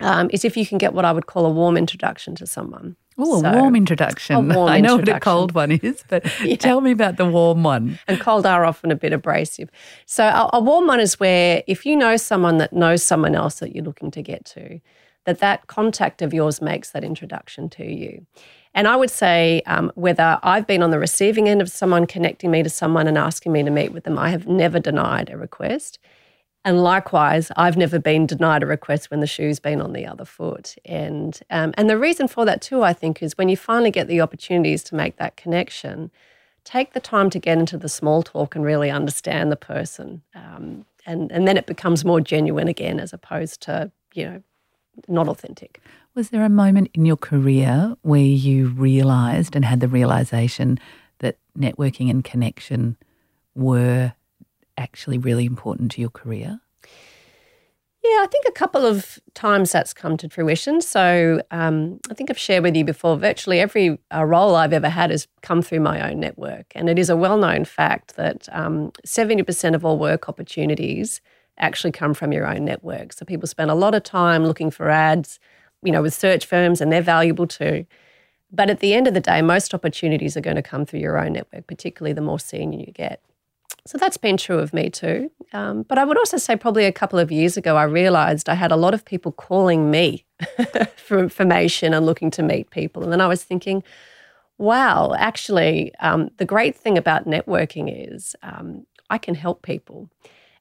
um, 0.00 0.30
is 0.32 0.44
if 0.44 0.56
you 0.56 0.66
can 0.66 0.78
get 0.78 0.92
what 0.92 1.04
I 1.04 1.12
would 1.12 1.26
call 1.26 1.46
a 1.46 1.50
warm 1.50 1.76
introduction 1.76 2.34
to 2.36 2.46
someone. 2.46 2.96
Oh, 3.18 3.40
so, 3.40 3.48
a 3.48 3.60
warm 3.60 3.74
introduction. 3.74 4.36
A 4.36 4.40
warm 4.40 4.68
I 4.68 4.80
know 4.80 4.96
what 4.96 5.08
a 5.08 5.20
cold 5.20 5.52
one 5.52 5.72
is, 5.72 6.04
but 6.08 6.24
yeah. 6.44 6.56
tell 6.56 6.82
me 6.82 6.90
about 6.90 7.16
the 7.16 7.24
warm 7.24 7.62
one. 7.62 7.98
And 8.06 8.20
cold 8.20 8.44
are 8.44 8.64
often 8.64 8.90
a 8.90 8.96
bit 8.96 9.12
abrasive. 9.12 9.70
So, 10.04 10.24
a, 10.24 10.50
a 10.52 10.60
warm 10.60 10.86
one 10.86 11.00
is 11.00 11.18
where 11.18 11.62
if 11.66 11.86
you 11.86 11.96
know 11.96 12.16
someone 12.18 12.58
that 12.58 12.72
knows 12.74 13.02
someone 13.02 13.34
else 13.34 13.60
that 13.60 13.74
you're 13.74 13.84
looking 13.84 14.10
to 14.10 14.22
get 14.22 14.44
to, 14.46 14.80
that 15.24 15.38
that 15.38 15.66
contact 15.66 16.20
of 16.20 16.34
yours 16.34 16.60
makes 16.60 16.90
that 16.90 17.04
introduction 17.04 17.68
to 17.70 17.84
you. 17.84 18.26
And 18.74 18.86
I 18.86 18.96
would 18.96 19.10
say, 19.10 19.62
um, 19.64 19.90
whether 19.94 20.38
I've 20.42 20.66
been 20.66 20.82
on 20.82 20.90
the 20.90 20.98
receiving 20.98 21.48
end 21.48 21.62
of 21.62 21.70
someone 21.70 22.06
connecting 22.06 22.50
me 22.50 22.62
to 22.62 22.68
someone 22.68 23.06
and 23.06 23.16
asking 23.16 23.52
me 23.52 23.62
to 23.62 23.70
meet 23.70 23.92
with 23.92 24.04
them, 24.04 24.18
I 24.18 24.28
have 24.28 24.46
never 24.46 24.78
denied 24.78 25.30
a 25.30 25.38
request. 25.38 25.98
And 26.66 26.82
likewise, 26.82 27.52
I've 27.56 27.76
never 27.76 28.00
been 28.00 28.26
denied 28.26 28.64
a 28.64 28.66
request 28.66 29.08
when 29.08 29.20
the 29.20 29.26
shoe's 29.28 29.60
been 29.60 29.80
on 29.80 29.92
the 29.92 30.04
other 30.04 30.24
foot. 30.24 30.74
And 30.84 31.38
um, 31.48 31.72
and 31.78 31.88
the 31.88 31.96
reason 31.96 32.26
for 32.26 32.44
that 32.44 32.60
too, 32.60 32.82
I 32.82 32.92
think, 32.92 33.22
is 33.22 33.38
when 33.38 33.48
you 33.48 33.56
finally 33.56 33.92
get 33.92 34.08
the 34.08 34.20
opportunities 34.20 34.82
to 34.84 34.96
make 34.96 35.16
that 35.18 35.36
connection, 35.36 36.10
take 36.64 36.92
the 36.92 36.98
time 36.98 37.30
to 37.30 37.38
get 37.38 37.56
into 37.56 37.78
the 37.78 37.88
small 37.88 38.24
talk 38.24 38.56
and 38.56 38.64
really 38.64 38.90
understand 38.90 39.52
the 39.52 39.56
person. 39.56 40.22
Um, 40.34 40.86
and 41.06 41.30
and 41.30 41.46
then 41.46 41.56
it 41.56 41.66
becomes 41.66 42.04
more 42.04 42.20
genuine 42.20 42.66
again, 42.66 42.98
as 42.98 43.12
opposed 43.12 43.60
to 43.62 43.92
you 44.14 44.24
know 44.24 44.42
not 45.06 45.28
authentic. 45.28 45.80
Was 46.16 46.30
there 46.30 46.44
a 46.44 46.48
moment 46.48 46.90
in 46.94 47.06
your 47.06 47.16
career 47.16 47.94
where 48.02 48.18
you 48.20 48.70
realised 48.70 49.54
and 49.54 49.64
had 49.64 49.78
the 49.78 49.86
realisation 49.86 50.80
that 51.20 51.38
networking 51.56 52.10
and 52.10 52.24
connection 52.24 52.96
were 53.54 54.14
actually 54.76 55.18
really 55.18 55.44
important 55.44 55.90
to 55.92 56.00
your 56.00 56.10
career? 56.10 56.60
Yeah, 58.06 58.22
I 58.22 58.28
think 58.30 58.44
a 58.46 58.52
couple 58.52 58.86
of 58.86 59.18
times 59.34 59.72
that's 59.72 59.92
come 59.92 60.16
to 60.18 60.28
fruition. 60.28 60.80
So 60.80 61.42
um, 61.50 61.98
I 62.08 62.14
think 62.14 62.30
I've 62.30 62.38
shared 62.38 62.62
with 62.62 62.76
you 62.76 62.84
before, 62.84 63.16
virtually 63.16 63.58
every 63.58 63.98
uh, 64.14 64.24
role 64.24 64.54
I've 64.54 64.72
ever 64.72 64.88
had 64.88 65.10
has 65.10 65.26
come 65.42 65.60
through 65.60 65.80
my 65.80 66.08
own 66.08 66.20
network. 66.20 66.66
And 66.76 66.88
it 66.88 67.00
is 67.00 67.10
a 67.10 67.16
well 67.16 67.36
known 67.36 67.64
fact 67.64 68.14
that 68.14 68.48
um, 68.52 68.92
70% 69.04 69.74
of 69.74 69.84
all 69.84 69.98
work 69.98 70.28
opportunities 70.28 71.20
actually 71.58 71.90
come 71.90 72.14
from 72.14 72.32
your 72.32 72.46
own 72.46 72.64
network. 72.64 73.12
So 73.12 73.24
people 73.24 73.48
spend 73.48 73.72
a 73.72 73.74
lot 73.74 73.94
of 73.94 74.04
time 74.04 74.44
looking 74.44 74.70
for 74.70 74.88
ads, 74.88 75.40
you 75.82 75.90
know, 75.90 76.02
with 76.02 76.14
search 76.14 76.46
firms, 76.46 76.80
and 76.80 76.92
they're 76.92 77.02
valuable 77.02 77.48
too. 77.48 77.86
But 78.52 78.70
at 78.70 78.78
the 78.78 78.94
end 78.94 79.08
of 79.08 79.14
the 79.14 79.20
day, 79.20 79.42
most 79.42 79.74
opportunities 79.74 80.36
are 80.36 80.40
going 80.40 80.56
to 80.56 80.62
come 80.62 80.86
through 80.86 81.00
your 81.00 81.18
own 81.18 81.32
network, 81.32 81.66
particularly 81.66 82.12
the 82.12 82.20
more 82.20 82.38
senior 82.38 82.78
you 82.78 82.92
get. 82.92 83.20
So 83.86 83.98
that's 83.98 84.16
been 84.16 84.36
true 84.36 84.58
of 84.58 84.74
me 84.74 84.90
too. 84.90 85.30
Um, 85.52 85.82
but 85.82 85.96
I 85.96 86.04
would 86.04 86.18
also 86.18 86.36
say, 86.36 86.56
probably 86.56 86.84
a 86.84 86.92
couple 86.92 87.18
of 87.18 87.30
years 87.30 87.56
ago, 87.56 87.76
I 87.76 87.84
realized 87.84 88.48
I 88.48 88.54
had 88.54 88.72
a 88.72 88.76
lot 88.76 88.94
of 88.94 89.04
people 89.04 89.32
calling 89.32 89.90
me 89.90 90.24
for 90.96 91.18
information 91.18 91.94
and 91.94 92.04
looking 92.04 92.30
to 92.32 92.42
meet 92.42 92.70
people. 92.70 93.02
And 93.04 93.12
then 93.12 93.20
I 93.20 93.28
was 93.28 93.44
thinking, 93.44 93.84
wow, 94.58 95.14
actually, 95.16 95.94
um, 96.00 96.30
the 96.38 96.44
great 96.44 96.76
thing 96.76 96.98
about 96.98 97.26
networking 97.26 98.14
is 98.14 98.34
um, 98.42 98.86
I 99.08 99.18
can 99.18 99.34
help 99.34 99.62
people. 99.62 100.10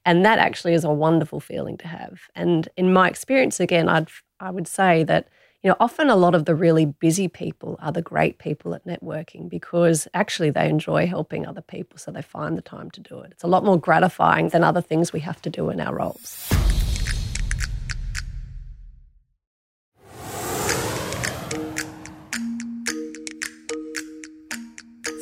And 0.05 0.24
that 0.24 0.38
actually 0.38 0.74
is 0.74 0.84
a 0.84 0.91
wonderful 0.91 1.39
feeling 1.39 1.77
to 1.77 1.88
have. 1.88 2.29
And 2.36 2.70
in 2.77 2.94
my 2.94 3.10
experience, 3.10 3.60
again, 3.60 3.89
I'd, 3.89 4.08
I 4.39 4.51
would 4.51 4.67
say 4.67 5.03
that 5.05 5.27
you 5.65 5.72
know, 5.72 5.77
often 5.79 6.12
a 6.12 6.15
lot 6.15 6.36
of 6.36 6.45
the 6.45 6.53
really 6.53 6.86
busy 6.86 7.27
people 7.27 7.75
are 7.81 7.91
the 7.91 8.03
great 8.03 8.38
people 8.38 8.75
at 8.75 8.86
networking 8.86 9.50
because 9.50 10.07
actually 10.13 10.51
they 10.51 10.69
enjoy 10.69 11.07
helping 11.07 11.48
other 11.48 11.63
people, 11.63 11.98
so 11.98 12.12
they 12.12 12.22
find 12.22 12.55
the 12.55 12.62
time 12.62 12.91
to 12.91 13.01
do 13.01 13.17
it. 13.22 13.31
It's 13.31 13.43
a 13.43 13.48
lot 13.48 13.65
more 13.65 13.79
gratifying 13.79 14.50
than 14.50 14.63
other 14.63 14.79
things 14.79 15.12
we 15.12 15.22
have 15.22 15.41
to 15.41 15.50
do 15.50 15.72
in 15.72 15.81
our 15.81 15.95
roles. 15.95 16.48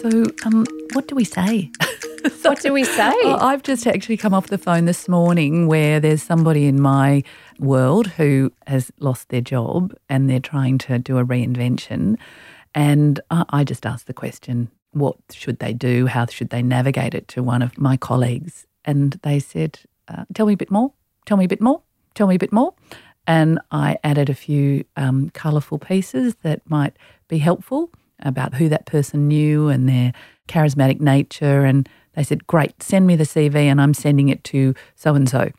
So, 0.02 0.26
um, 0.44 0.66
what 0.92 1.08
do 1.08 1.16
we 1.16 1.24
say? 1.24 1.72
what 2.44 2.62
do 2.62 2.72
we 2.72 2.84
say? 2.84 3.14
Well, 3.24 3.42
I've 3.42 3.64
just 3.64 3.86
actually 3.86 4.18
come 4.18 4.34
off 4.34 4.48
the 4.48 4.58
phone 4.58 4.86
this 4.86 5.10
morning 5.10 5.68
where 5.68 6.00
there's 6.00 6.24
somebody 6.24 6.66
in 6.66 6.82
my 6.82 7.24
world 7.60 8.08
who 8.08 8.52
has 8.68 8.92
lost 9.00 9.30
their 9.30 9.42
job 9.42 9.94
and 10.10 10.30
they're 10.30 10.40
trying 10.40 10.78
to 10.80 11.00
do 11.00 11.18
a 11.18 11.26
reinvention. 11.26 12.18
And 12.74 13.20
I 13.30 13.64
just 13.64 13.86
asked 13.86 14.08
the 14.08 14.14
question, 14.14 14.72
what 14.92 15.18
should 15.32 15.60
they 15.60 15.74
do? 15.74 16.08
How 16.08 16.26
should 16.28 16.50
they 16.50 16.62
navigate 16.62 17.14
it 17.14 17.28
to 17.30 17.44
one 17.44 17.62
of 17.62 17.78
my 17.78 17.98
colleagues? 17.98 18.66
And 18.86 19.20
they 19.24 19.40
said, 19.40 19.80
uh, 20.08 20.26
tell 20.34 20.46
me 20.46 20.54
a 20.54 20.58
bit 20.58 20.72
more, 20.72 20.94
tell 21.26 21.38
me 21.38 21.46
a 21.46 21.50
bit 21.50 21.62
more, 21.62 21.82
tell 22.16 22.28
me 22.28 22.36
a 22.36 22.40
bit 22.40 22.54
more. 22.54 22.74
And 23.26 23.60
I 23.72 23.98
added 24.04 24.30
a 24.30 24.36
few 24.36 24.86
um, 24.98 25.30
colourful 25.32 25.80
pieces 25.80 26.36
that 26.44 26.62
might 26.70 26.98
be 27.28 27.38
helpful 27.38 27.90
about 28.20 28.56
who 28.56 28.70
that 28.70 28.86
person 28.86 29.28
knew 29.28 29.70
and 29.70 29.88
their 29.88 30.14
charismatic 30.48 31.00
nature. 31.00 31.64
And 31.64 31.88
they 32.16 32.24
said, 32.24 32.48
Great, 32.48 32.82
send 32.82 33.08
me 33.08 33.16
the 33.16 33.24
CV 33.24 33.56
and 33.56 33.82
I'm 33.82 33.94
sending 33.94 34.30
it 34.30 34.44
to 34.46 34.74
so 34.96 35.16
and 35.16 35.28
so. 35.28 35.52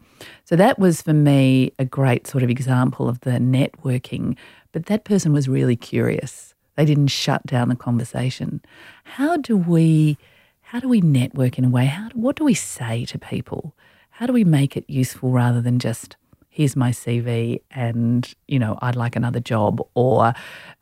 So 0.45 0.57
that 0.57 0.79
was 0.79 1.03
for 1.03 1.13
me 1.13 1.73
a 1.79 1.85
great 1.85 2.27
sort 2.27 2.45
of 2.45 2.51
example 2.51 3.09
of 3.09 3.21
the 3.21 3.33
networking. 3.33 4.37
But 4.73 4.87
that 4.87 5.05
person 5.05 5.33
was 5.33 5.49
really 5.49 5.77
curious. 5.77 6.55
They 6.77 6.85
didn't 6.85 7.09
shut 7.09 7.45
down 7.47 7.69
the 7.69 7.77
conversation. 7.77 8.61
How 9.05 9.37
do 9.37 9.57
we 9.57 10.19
how 10.63 10.81
do 10.81 10.89
we 10.89 11.01
network 11.01 11.59
in 11.59 11.65
a 11.65 11.69
way? 11.69 11.87
How 11.87 12.09
what 12.15 12.37
do 12.37 12.45
we 12.45 12.55
say 12.55 13.05
to 13.07 13.19
people? 13.19 13.75
How 14.11 14.27
do 14.27 14.33
we 14.33 14.45
make 14.45 14.77
it 14.77 14.85
useful 14.89 15.31
rather 15.31 15.61
than 15.61 15.79
just 15.79 16.17
here's 16.49 16.77
my 16.77 16.91
CV 16.91 17.61
and 17.71 18.33
you 18.47 18.59
know 18.59 18.79
I'd 18.81 18.97
like 18.97 19.17
another 19.17 19.41
job 19.41 19.81
or 19.95 20.35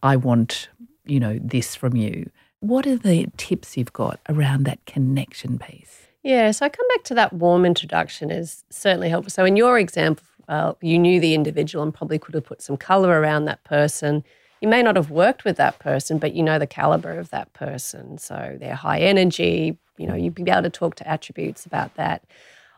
I 0.02 0.16
want 0.16 0.68
you 1.04 1.20
know 1.20 1.38
this 1.42 1.74
from 1.74 1.96
you. 1.96 2.30
What 2.62 2.86
are 2.86 2.96
the 2.96 3.26
tips 3.36 3.76
you've 3.76 3.92
got 3.92 4.20
around 4.28 4.62
that 4.66 4.86
connection 4.86 5.58
piece? 5.58 6.06
Yeah, 6.22 6.52
so 6.52 6.64
I 6.64 6.68
come 6.68 6.86
back 6.94 7.02
to 7.06 7.14
that 7.14 7.32
warm 7.32 7.64
introduction 7.64 8.30
is 8.30 8.62
certainly 8.70 9.08
helpful. 9.08 9.32
So 9.32 9.44
in 9.44 9.56
your 9.56 9.80
example, 9.80 10.24
uh, 10.46 10.74
you 10.80 10.96
knew 10.96 11.18
the 11.18 11.34
individual 11.34 11.82
and 11.82 11.92
probably 11.92 12.20
could 12.20 12.36
have 12.36 12.44
put 12.44 12.62
some 12.62 12.76
color 12.76 13.20
around 13.20 13.46
that 13.46 13.64
person. 13.64 14.22
You 14.60 14.68
may 14.68 14.80
not 14.80 14.94
have 14.94 15.10
worked 15.10 15.44
with 15.44 15.56
that 15.56 15.80
person, 15.80 16.18
but 16.18 16.34
you 16.34 16.42
know 16.44 16.60
the 16.60 16.68
caliber 16.68 17.18
of 17.18 17.30
that 17.30 17.52
person. 17.52 18.16
So 18.18 18.56
they're 18.60 18.76
high 18.76 19.00
energy, 19.00 19.76
you 19.96 20.06
know, 20.06 20.14
you'd 20.14 20.36
be 20.36 20.48
able 20.48 20.62
to 20.62 20.70
talk 20.70 20.94
to 20.96 21.08
attributes 21.08 21.66
about 21.66 21.96
that. 21.96 22.22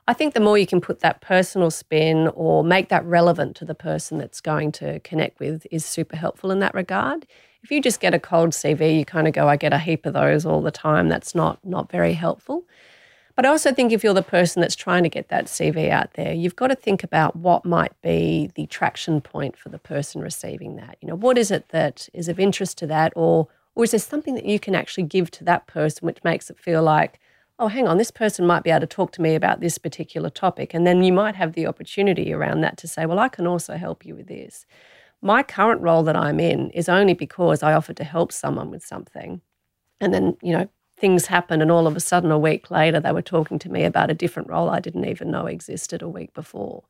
I 0.09 0.15
think 0.15 0.33
the 0.33 0.41
more 0.41 0.57
you 0.57 0.67
can 0.67 0.81
put 0.81 1.01
that 1.01 1.21
personal 1.21 1.71
spin 1.71 2.29
or 2.29 2.65
make 2.65 2.89
that 2.89 3.05
relevant 3.05 3.55
to 3.57 3.67
the 3.67 3.75
person 3.75 4.17
that's 4.17 4.41
going 4.41 4.73
to 4.73 5.01
connect 5.01 5.41
with 5.41 5.67
is 5.71 5.85
super 5.85 6.17
helpful 6.17 6.51
in 6.51 6.61
that 6.61 6.75
regard. 6.75 7.27
If 7.65 7.71
you 7.71 7.81
just 7.81 7.99
get 7.99 8.13
a 8.13 8.19
cold 8.19 8.51
CV, 8.51 8.99
you 8.99 9.07
kind 9.07 9.27
of 9.27 9.33
go, 9.33 9.49
I 9.49 9.57
get 9.57 9.73
a 9.73 9.79
heap 9.79 10.05
of 10.05 10.13
those 10.13 10.45
all 10.45 10.61
the 10.61 10.71
time. 10.71 11.09
That's 11.09 11.35
not 11.35 11.65
not 11.65 11.91
very 11.91 12.13
helpful. 12.13 12.65
But 13.37 13.47
I 13.47 13.49
also 13.49 13.73
think 13.73 13.91
if 13.91 14.05
you're 14.05 14.13
the 14.13 14.23
person 14.23 14.61
that's 14.61 14.77
trying 14.77 15.03
to 15.03 15.09
get 15.09 15.29
that 15.29 15.47
CV 15.47 15.89
out 15.89 16.13
there, 16.13 16.35
you've 16.35 16.57
got 16.57 16.69
to 16.69 16.75
think 16.75 17.03
about 17.03 17.35
what 17.35 17.65
might 17.65 17.99
be 18.03 18.51
the 18.55 18.67
traction 18.67 19.23
point 19.23 19.57
for 19.57 19.71
the 19.71 19.79
person 19.79 20.21
receiving 20.21 20.77
that. 20.77 20.99
You 21.01 21.09
know, 21.09 21.17
what 21.17 21.39
is 21.39 21.51
it 21.51 21.71
that 21.71 22.07
is 22.13 22.29
of 22.29 22.39
interest 22.39 22.77
to 22.79 22.87
that, 22.89 23.15
or 23.17 23.49
or 23.75 23.85
is 23.85 23.93
there 23.93 23.99
something 23.99 24.35
that 24.35 24.45
you 24.45 24.61
can 24.61 24.75
actually 24.75 25.05
give 25.05 25.31
to 25.31 25.45
that 25.45 25.67
person 25.67 26.05
which 26.05 26.23
makes 26.23 26.51
it 26.51 26.59
feel 26.59 26.83
like, 26.83 27.19
oh, 27.59 27.69
hang 27.69 27.89
on, 27.89 27.97
this 27.97 28.11
person 28.11 28.47
might 28.47 28.63
be 28.63 28.71
able 28.71 28.81
to 28.81 28.87
talk 28.87 29.11
to 29.13 29.23
me 29.23 29.35
about 29.35 29.61
this 29.61 29.79
particular 29.79 30.29
topic, 30.29 30.75
and 30.75 30.87
then 30.87 31.03
you 31.03 31.15
might 31.15 31.35
have 31.35 31.55
the 31.55 31.67
opportunity 31.67 32.31
around 32.31 32.61
that 32.61 32.77
to 32.77 32.87
say, 32.87 33.07
well, 33.07 33.19
I 33.19 33.31
can 33.31 33.47
also 33.47 33.79
help 33.79 34.05
you 34.05 34.15
with 34.15 34.27
this. 34.27 34.67
My 35.25 35.43
current 35.43 35.81
role 35.81 36.03
that 36.03 36.17
I'm 36.17 36.39
in 36.39 36.69
is 36.73 36.87
only 36.87 37.15
because 37.15 37.63
I 37.63 37.73
offered 37.73 37.97
to 37.97 38.05
help 38.05 38.31
someone 38.31 38.71
with 38.71 38.85
something. 38.85 39.41
And 39.99 40.13
then, 40.13 40.37
you 40.43 40.53
know, 40.53 40.69
things 40.99 41.25
happen, 41.25 41.63
and 41.63 41.71
all 41.71 41.87
of 41.87 41.97
a 41.97 42.01
sudden, 42.01 42.31
a 42.31 42.39
week 42.39 42.71
later, 42.71 43.01
they 43.01 43.11
were 43.11 43.23
talking 43.23 43.59
to 43.61 43.71
me 43.71 43.85
about 43.85 44.11
a 44.11 44.15
different 44.15 44.51
role 44.51 44.69
I 44.69 44.81
didn't 44.81 45.07
even 45.07 45.31
know 45.31 45.47
existed 45.47 46.03
a 46.03 46.09
week 46.11 46.35
before. 46.35 46.85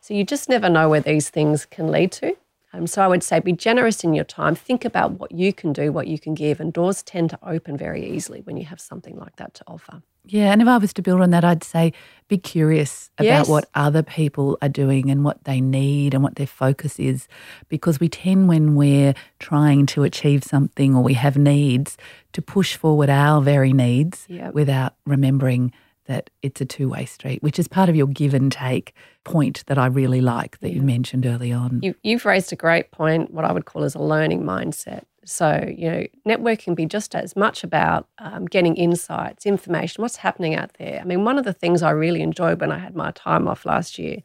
So 0.00 0.14
you 0.14 0.22
just 0.22 0.48
never 0.48 0.68
know 0.68 0.88
where 0.88 1.00
these 1.00 1.30
things 1.30 1.66
can 1.66 1.90
lead 1.90 2.12
to. 2.12 2.36
Um, 2.74 2.86
so 2.86 3.02
I 3.02 3.06
would 3.06 3.22
say 3.22 3.38
be 3.38 3.52
generous 3.52 4.02
in 4.02 4.14
your 4.14 4.24
time. 4.24 4.54
Think 4.54 4.84
about 4.84 5.12
what 5.12 5.30
you 5.32 5.52
can 5.52 5.72
do, 5.72 5.92
what 5.92 6.08
you 6.08 6.18
can 6.18 6.34
give, 6.34 6.60
and 6.60 6.72
doors 6.72 7.02
tend 7.02 7.30
to 7.30 7.38
open 7.46 7.76
very 7.76 8.04
easily 8.04 8.40
when 8.40 8.56
you 8.56 8.64
have 8.64 8.80
something 8.80 9.16
like 9.16 9.36
that 9.36 9.54
to 9.54 9.64
offer. 9.66 10.02
Yeah, 10.26 10.52
and 10.52 10.62
if 10.62 10.68
I 10.68 10.78
was 10.78 10.92
to 10.94 11.02
build 11.02 11.20
on 11.20 11.30
that, 11.30 11.44
I'd 11.44 11.62
say 11.62 11.92
be 12.28 12.38
curious 12.38 13.10
about 13.18 13.24
yes. 13.26 13.48
what 13.48 13.68
other 13.74 14.02
people 14.02 14.56
are 14.62 14.70
doing 14.70 15.10
and 15.10 15.22
what 15.22 15.44
they 15.44 15.60
need 15.60 16.14
and 16.14 16.22
what 16.22 16.36
their 16.36 16.46
focus 16.46 16.98
is. 16.98 17.28
Because 17.68 18.00
we 18.00 18.08
tend, 18.08 18.48
when 18.48 18.74
we're 18.74 19.14
trying 19.38 19.86
to 19.86 20.02
achieve 20.02 20.42
something 20.42 20.96
or 20.96 21.02
we 21.02 21.14
have 21.14 21.36
needs, 21.36 21.98
to 22.32 22.42
push 22.42 22.74
forward 22.74 23.10
our 23.10 23.42
very 23.42 23.72
needs 23.72 24.24
yep. 24.28 24.54
without 24.54 24.94
remembering 25.06 25.72
that 26.06 26.30
it's 26.42 26.60
a 26.60 26.64
two 26.64 26.88
way 26.88 27.04
street, 27.04 27.42
which 27.42 27.58
is 27.58 27.68
part 27.68 27.88
of 27.88 27.96
your 27.96 28.06
give 28.06 28.34
and 28.34 28.50
take 28.50 28.94
point 29.24 29.64
that 29.66 29.78
I 29.78 29.86
really 29.86 30.20
like 30.20 30.60
that 30.60 30.72
you 30.72 30.82
mentioned 30.82 31.26
early 31.26 31.52
on. 31.52 31.80
You, 31.82 31.94
you've 32.02 32.24
raised 32.24 32.52
a 32.52 32.56
great 32.56 32.90
point, 32.90 33.32
what 33.32 33.44
I 33.44 33.52
would 33.52 33.64
call 33.64 33.84
as 33.84 33.94
a 33.94 34.02
learning 34.02 34.42
mindset. 34.42 35.04
So, 35.24 35.72
you 35.76 35.90
know, 35.90 36.06
networking 36.26 36.74
be 36.74 36.84
just 36.84 37.14
as 37.14 37.34
much 37.34 37.64
about 37.64 38.08
um, 38.18 38.44
getting 38.44 38.76
insights, 38.76 39.46
information, 39.46 40.02
what's 40.02 40.16
happening 40.16 40.54
out 40.54 40.72
there. 40.78 41.00
I 41.00 41.04
mean, 41.04 41.24
one 41.24 41.38
of 41.38 41.44
the 41.44 41.54
things 41.54 41.82
I 41.82 41.90
really 41.90 42.20
enjoyed 42.20 42.60
when 42.60 42.70
I 42.70 42.78
had 42.78 42.94
my 42.94 43.10
time 43.12 43.48
off 43.48 43.64
last 43.64 43.98
year 43.98 44.22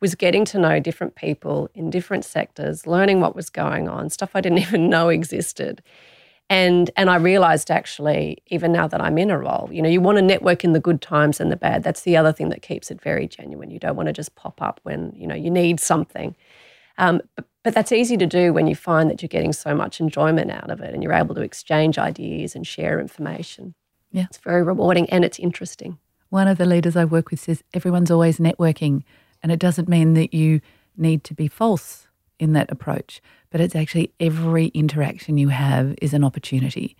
was 0.00 0.14
getting 0.14 0.44
to 0.46 0.58
know 0.58 0.80
different 0.80 1.14
people 1.14 1.68
in 1.74 1.90
different 1.90 2.24
sectors, 2.24 2.86
learning 2.86 3.20
what 3.20 3.36
was 3.36 3.50
going 3.50 3.88
on, 3.88 4.10
stuff 4.10 4.30
I 4.34 4.40
didn't 4.40 4.58
even 4.66 4.88
know 4.88 5.08
existed. 5.08 5.82
And 6.50 6.90
and 6.96 7.08
I 7.08 7.16
realized 7.16 7.70
actually, 7.70 8.42
even 8.48 8.72
now 8.72 8.88
that 8.88 9.00
I'm 9.00 9.16
in 9.18 9.30
a 9.30 9.38
role, 9.38 9.68
you 9.70 9.80
know, 9.80 9.88
you 9.88 10.00
want 10.00 10.18
to 10.18 10.22
network 10.22 10.64
in 10.64 10.72
the 10.72 10.80
good 10.80 11.00
times 11.00 11.40
and 11.40 11.50
the 11.50 11.56
bad. 11.56 11.84
That's 11.84 12.02
the 12.02 12.16
other 12.16 12.32
thing 12.32 12.48
that 12.48 12.60
keeps 12.60 12.90
it 12.90 13.00
very 13.00 13.28
genuine. 13.28 13.70
You 13.70 13.78
don't 13.78 13.94
want 13.94 14.08
to 14.08 14.12
just 14.12 14.34
pop 14.34 14.60
up 14.60 14.80
when, 14.82 15.12
you 15.16 15.28
know, 15.28 15.34
you 15.36 15.48
need 15.48 15.78
something. 15.78 16.34
Um, 16.98 17.22
but, 17.36 17.46
but 17.62 17.72
that's 17.72 17.92
easy 17.92 18.16
to 18.16 18.26
do 18.26 18.52
when 18.52 18.66
you 18.66 18.74
find 18.74 19.08
that 19.08 19.22
you're 19.22 19.28
getting 19.28 19.52
so 19.52 19.76
much 19.76 20.00
enjoyment 20.00 20.50
out 20.50 20.72
of 20.72 20.80
it 20.80 20.92
and 20.92 21.04
you're 21.04 21.12
able 21.12 21.36
to 21.36 21.40
exchange 21.40 21.98
ideas 21.98 22.56
and 22.56 22.66
share 22.66 22.98
information. 22.98 23.74
Yeah. 24.10 24.24
It's 24.24 24.38
very 24.38 24.64
rewarding 24.64 25.08
and 25.08 25.24
it's 25.24 25.38
interesting. 25.38 25.98
One 26.30 26.48
of 26.48 26.58
the 26.58 26.66
leaders 26.66 26.96
I 26.96 27.04
work 27.04 27.30
with 27.30 27.40
says 27.40 27.62
everyone's 27.72 28.10
always 28.10 28.38
networking, 28.38 29.04
and 29.42 29.50
it 29.50 29.58
doesn't 29.58 29.88
mean 29.88 30.14
that 30.14 30.34
you 30.34 30.60
need 30.96 31.24
to 31.24 31.34
be 31.34 31.48
false 31.48 32.08
in 32.40 32.52
that 32.54 32.70
approach, 32.72 33.20
but 33.50 33.60
it's 33.60 33.76
actually 33.76 34.12
every 34.18 34.66
interaction 34.66 35.38
you 35.38 35.48
have 35.48 35.94
is 36.02 36.12
an 36.14 36.24
opportunity 36.24 36.96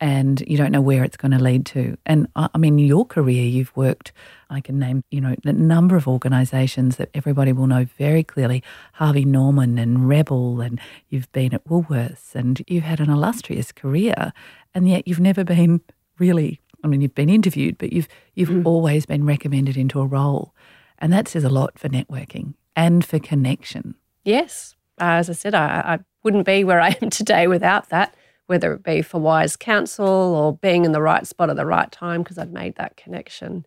and 0.00 0.42
you 0.46 0.56
don't 0.56 0.72
know 0.72 0.80
where 0.80 1.04
it's 1.04 1.16
going 1.16 1.32
to 1.32 1.42
lead 1.42 1.64
to. 1.66 1.96
And 2.04 2.28
I 2.36 2.58
mean, 2.58 2.78
your 2.78 3.06
career, 3.06 3.44
you've 3.44 3.74
worked, 3.76 4.12
I 4.50 4.60
can 4.60 4.78
name, 4.78 5.02
you 5.10 5.20
know, 5.20 5.34
a 5.44 5.52
number 5.52 5.96
of 5.96 6.06
organisations 6.06 6.96
that 6.96 7.10
everybody 7.14 7.52
will 7.52 7.66
know 7.66 7.86
very 7.96 8.22
clearly 8.22 8.62
Harvey 8.94 9.24
Norman 9.24 9.78
and 9.78 10.08
Rebel, 10.08 10.60
and 10.60 10.78
you've 11.08 11.30
been 11.32 11.54
at 11.54 11.64
Woolworths, 11.64 12.34
and 12.34 12.62
you've 12.66 12.84
had 12.84 13.00
an 13.00 13.10
illustrious 13.10 13.72
career, 13.72 14.32
and 14.74 14.88
yet 14.88 15.08
you've 15.08 15.20
never 15.20 15.44
been 15.44 15.80
really. 16.18 16.60
I 16.84 16.88
mean, 16.88 17.00
you've 17.00 17.14
been 17.14 17.30
interviewed, 17.30 17.78
but 17.78 17.92
you've 17.92 18.08
you've 18.34 18.50
mm. 18.50 18.66
always 18.66 19.06
been 19.06 19.24
recommended 19.24 19.76
into 19.76 20.00
a 20.00 20.06
role, 20.06 20.54
and 20.98 21.12
that 21.12 21.26
says 21.26 21.42
a 21.42 21.48
lot 21.48 21.78
for 21.78 21.88
networking 21.88 22.54
and 22.76 23.04
for 23.04 23.18
connection. 23.18 23.94
Yes, 24.24 24.75
as 24.98 25.30
I 25.30 25.32
said, 25.32 25.54
I, 25.54 25.82
I 25.84 25.98
wouldn't 26.22 26.46
be 26.46 26.64
where 26.64 26.80
I 26.80 26.96
am 27.00 27.10
today 27.10 27.46
without 27.46 27.88
that, 27.90 28.14
whether 28.46 28.72
it 28.72 28.82
be 28.82 29.02
for 29.02 29.20
wise 29.20 29.56
counsel 29.56 30.06
or 30.06 30.56
being 30.56 30.84
in 30.84 30.92
the 30.92 31.02
right 31.02 31.26
spot 31.26 31.50
at 31.50 31.56
the 31.56 31.66
right 31.66 31.90
time 31.90 32.22
because 32.22 32.38
I'd 32.38 32.52
made 32.52 32.76
that 32.76 32.96
connection. 32.96 33.66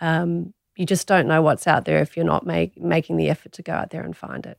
Um, 0.00 0.54
you 0.76 0.86
just 0.86 1.06
don't 1.06 1.28
know 1.28 1.42
what's 1.42 1.66
out 1.66 1.84
there 1.84 2.00
if 2.00 2.16
you're 2.16 2.26
not 2.26 2.46
make, 2.46 2.80
making 2.80 3.16
the 3.16 3.28
effort 3.28 3.52
to 3.52 3.62
go 3.62 3.72
out 3.72 3.90
there 3.90 4.02
and 4.02 4.16
find 4.16 4.44
it. 4.44 4.58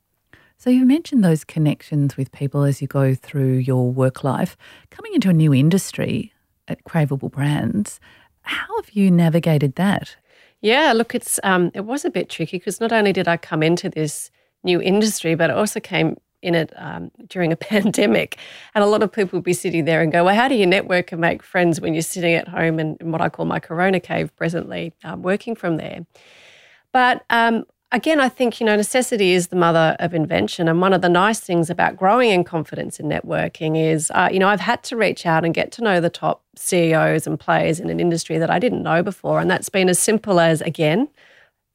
So 0.58 0.70
you 0.70 0.86
mentioned 0.86 1.24
those 1.24 1.44
connections 1.44 2.16
with 2.16 2.32
people 2.32 2.64
as 2.64 2.82
you 2.82 2.88
go 2.88 3.14
through 3.14 3.56
your 3.56 3.92
work 3.92 4.24
life. 4.24 4.56
Coming 4.90 5.14
into 5.14 5.30
a 5.30 5.34
new 5.34 5.54
industry 5.54 6.34
at 6.68 6.84
Craveable 6.86 7.30
Brands, 7.30 8.00
how 8.44 8.82
have 8.82 8.92
you 8.92 9.12
navigated 9.12 9.76
that? 9.76 10.16
Yeah, 10.62 10.94
look, 10.94 11.14
it's 11.14 11.40
um, 11.44 11.72
it 11.74 11.82
was 11.82 12.06
a 12.06 12.10
bit 12.10 12.30
tricky 12.30 12.58
because 12.58 12.80
not 12.80 12.92
only 12.92 13.12
did 13.12 13.28
I 13.28 13.38
come 13.38 13.62
into 13.62 13.90
this 13.90 14.32
new 14.66 14.82
industry, 14.82 15.36
but 15.36 15.50
it 15.50 15.56
also 15.56 15.80
came 15.80 16.18
in 16.42 16.56
it 16.56 16.72
um, 16.76 17.12
during 17.28 17.52
a 17.52 17.56
pandemic. 17.72 18.38
And 18.74 18.84
a 18.84 18.88
lot 18.88 19.04
of 19.04 19.12
people 19.12 19.38
would 19.38 19.44
be 19.44 19.54
sitting 19.54 19.86
there 19.86 20.02
and 20.02 20.12
go, 20.12 20.24
Well, 20.24 20.36
how 20.36 20.48
do 20.48 20.56
you 20.56 20.66
network 20.66 21.12
and 21.12 21.22
make 21.22 21.44
friends 21.44 21.82
when 21.82 21.94
you're 21.94 22.02
sitting 22.02 22.34
at 22.34 22.48
home 22.48 22.80
in, 22.80 22.98
in 23.00 23.12
what 23.12 23.22
I 23.22 23.30
call 23.30 23.46
my 23.46 23.60
Corona 23.60 24.00
cave 24.00 24.36
presently, 24.36 24.94
um, 25.04 25.22
working 25.22 25.56
from 25.56 25.78
there? 25.78 26.06
But 26.92 27.26
um, 27.30 27.66
again, 27.92 28.20
I 28.20 28.30
think, 28.30 28.60
you 28.60 28.66
know, 28.66 28.76
necessity 28.76 29.34
is 29.34 29.48
the 29.48 29.56
mother 29.56 29.96
of 30.00 30.14
invention. 30.14 30.68
And 30.68 30.80
one 30.82 30.94
of 30.94 31.02
the 31.02 31.10
nice 31.10 31.40
things 31.40 31.70
about 31.70 31.98
growing 31.98 32.30
in 32.30 32.44
confidence 32.44 33.00
in 33.00 33.08
networking 33.08 33.78
is, 33.78 34.12
uh, 34.14 34.30
you 34.32 34.40
know, 34.40 34.48
I've 34.48 34.62
had 34.62 34.84
to 34.84 34.96
reach 34.96 35.26
out 35.26 35.44
and 35.44 35.54
get 35.54 35.72
to 35.74 35.84
know 35.84 36.00
the 36.00 36.10
top 36.10 36.44
CEOs 36.56 37.28
and 37.28 37.40
players 37.40 37.80
in 37.80 37.90
an 37.90 38.00
industry 38.00 38.38
that 38.38 38.50
I 38.50 38.60
didn't 38.60 38.84
know 38.84 39.04
before. 39.04 39.40
And 39.40 39.50
that's 39.50 39.70
been 39.70 39.90
as 39.90 40.00
simple 40.00 40.40
as, 40.40 40.62
again, 40.62 41.10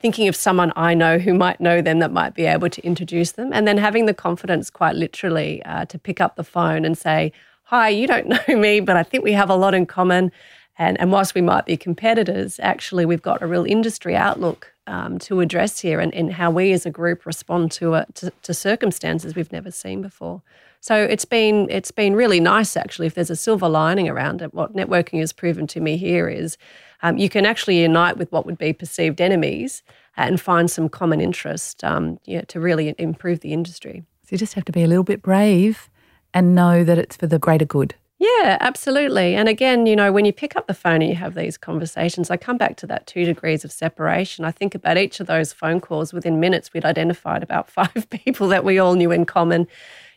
thinking 0.00 0.28
of 0.28 0.34
someone 0.34 0.72
I 0.76 0.94
know 0.94 1.18
who 1.18 1.34
might 1.34 1.60
know 1.60 1.82
them 1.82 1.98
that 1.98 2.12
might 2.12 2.34
be 2.34 2.46
able 2.46 2.70
to 2.70 2.82
introduce 2.82 3.32
them, 3.32 3.52
and 3.52 3.68
then 3.68 3.78
having 3.78 4.06
the 4.06 4.14
confidence, 4.14 4.70
quite 4.70 4.96
literally, 4.96 5.62
uh, 5.64 5.84
to 5.86 5.98
pick 5.98 6.20
up 6.20 6.36
the 6.36 6.44
phone 6.44 6.84
and 6.84 6.96
say, 6.96 7.32
Hi, 7.64 7.88
you 7.88 8.06
don't 8.06 8.28
know 8.48 8.56
me, 8.56 8.80
but 8.80 8.96
I 8.96 9.02
think 9.02 9.22
we 9.22 9.32
have 9.32 9.50
a 9.50 9.54
lot 9.54 9.74
in 9.74 9.86
common. 9.86 10.32
And, 10.78 10.98
and 10.98 11.12
whilst 11.12 11.34
we 11.34 11.42
might 11.42 11.66
be 11.66 11.76
competitors, 11.76 12.58
actually, 12.62 13.04
we've 13.04 13.20
got 13.20 13.42
a 13.42 13.46
real 13.46 13.66
industry 13.66 14.16
outlook 14.16 14.72
um, 14.86 15.18
to 15.20 15.40
address 15.40 15.80
here 15.80 16.00
and, 16.00 16.12
and 16.14 16.32
how 16.32 16.50
we 16.50 16.72
as 16.72 16.86
a 16.86 16.90
group 16.90 17.26
respond 17.26 17.70
to, 17.72 17.94
a, 17.94 18.06
to, 18.14 18.32
to 18.42 18.54
circumstances 18.54 19.34
we've 19.34 19.52
never 19.52 19.70
seen 19.70 20.00
before. 20.00 20.42
So 20.80 20.96
it's 20.96 21.26
been 21.26 21.68
it's 21.70 21.90
been 21.90 22.14
really 22.14 22.40
nice 22.40 22.76
actually. 22.76 23.06
If 23.06 23.14
there's 23.14 23.30
a 23.30 23.36
silver 23.36 23.68
lining 23.68 24.08
around 24.08 24.42
it, 24.42 24.54
what 24.54 24.74
networking 24.74 25.20
has 25.20 25.32
proven 25.32 25.66
to 25.68 25.80
me 25.80 25.96
here 25.98 26.28
is 26.28 26.56
um, 27.02 27.18
you 27.18 27.28
can 27.28 27.46
actually 27.46 27.82
unite 27.82 28.16
with 28.16 28.32
what 28.32 28.46
would 28.46 28.58
be 28.58 28.72
perceived 28.72 29.20
enemies 29.20 29.82
and 30.16 30.40
find 30.40 30.70
some 30.70 30.88
common 30.88 31.20
interest 31.20 31.84
um, 31.84 32.18
yeah, 32.24 32.42
to 32.42 32.60
really 32.60 32.94
improve 32.98 33.40
the 33.40 33.52
industry. 33.52 34.04
So 34.24 34.28
you 34.32 34.38
just 34.38 34.54
have 34.54 34.64
to 34.66 34.72
be 34.72 34.82
a 34.82 34.86
little 34.86 35.04
bit 35.04 35.22
brave 35.22 35.90
and 36.32 36.54
know 36.54 36.84
that 36.84 36.98
it's 36.98 37.16
for 37.16 37.26
the 37.26 37.38
greater 37.38 37.64
good. 37.64 37.94
Yeah, 38.18 38.58
absolutely. 38.60 39.34
And 39.34 39.48
again, 39.48 39.86
you 39.86 39.96
know, 39.96 40.12
when 40.12 40.26
you 40.26 40.32
pick 40.32 40.54
up 40.54 40.66
the 40.66 40.74
phone 40.74 41.00
and 41.00 41.08
you 41.08 41.14
have 41.14 41.34
these 41.34 41.56
conversations, 41.56 42.30
I 42.30 42.36
come 42.36 42.58
back 42.58 42.76
to 42.76 42.86
that 42.86 43.06
two 43.06 43.24
degrees 43.24 43.64
of 43.64 43.72
separation. 43.72 44.44
I 44.44 44.50
think 44.50 44.74
about 44.74 44.98
each 44.98 45.20
of 45.20 45.26
those 45.26 45.54
phone 45.54 45.80
calls 45.80 46.12
within 46.12 46.38
minutes, 46.38 46.72
we'd 46.74 46.84
identified 46.84 47.42
about 47.42 47.70
five 47.70 48.08
people 48.10 48.48
that 48.48 48.62
we 48.62 48.78
all 48.78 48.94
knew 48.94 49.10
in 49.10 49.24
common 49.24 49.66